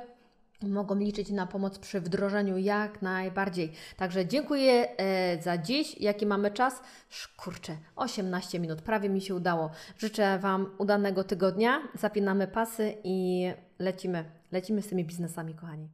mogą 0.63 0.95
liczyć 0.95 1.31
na 1.31 1.47
pomoc 1.47 1.79
przy 1.79 2.01
wdrożeniu 2.01 2.59
jak 2.59 3.03
najbardziej. 3.03 3.73
Także 3.97 4.27
dziękuję 4.27 4.97
e, 4.97 5.43
za 5.43 5.59
dziś. 5.59 6.01
Jaki 6.01 6.27
mamy 6.27 6.51
czas? 6.51 6.83
Kurczę, 7.37 7.77
18 7.97 8.61
minut, 8.61 8.83
prawie 8.83 9.09
mi 9.09 9.21
się 9.21 9.35
udało. 9.35 9.71
Życzę 9.99 10.39
Wam 10.39 10.71
udanego 10.79 11.25
tygodnia. 11.25 11.81
Zapinamy 11.95 12.47
pasy 12.49 12.95
i 13.05 13.47
lecimy. 13.79 14.25
Lecimy 14.53 14.83
z 14.83 14.89
tymi 14.89 15.05
biznesami, 15.05 15.55
kochani. 15.55 15.89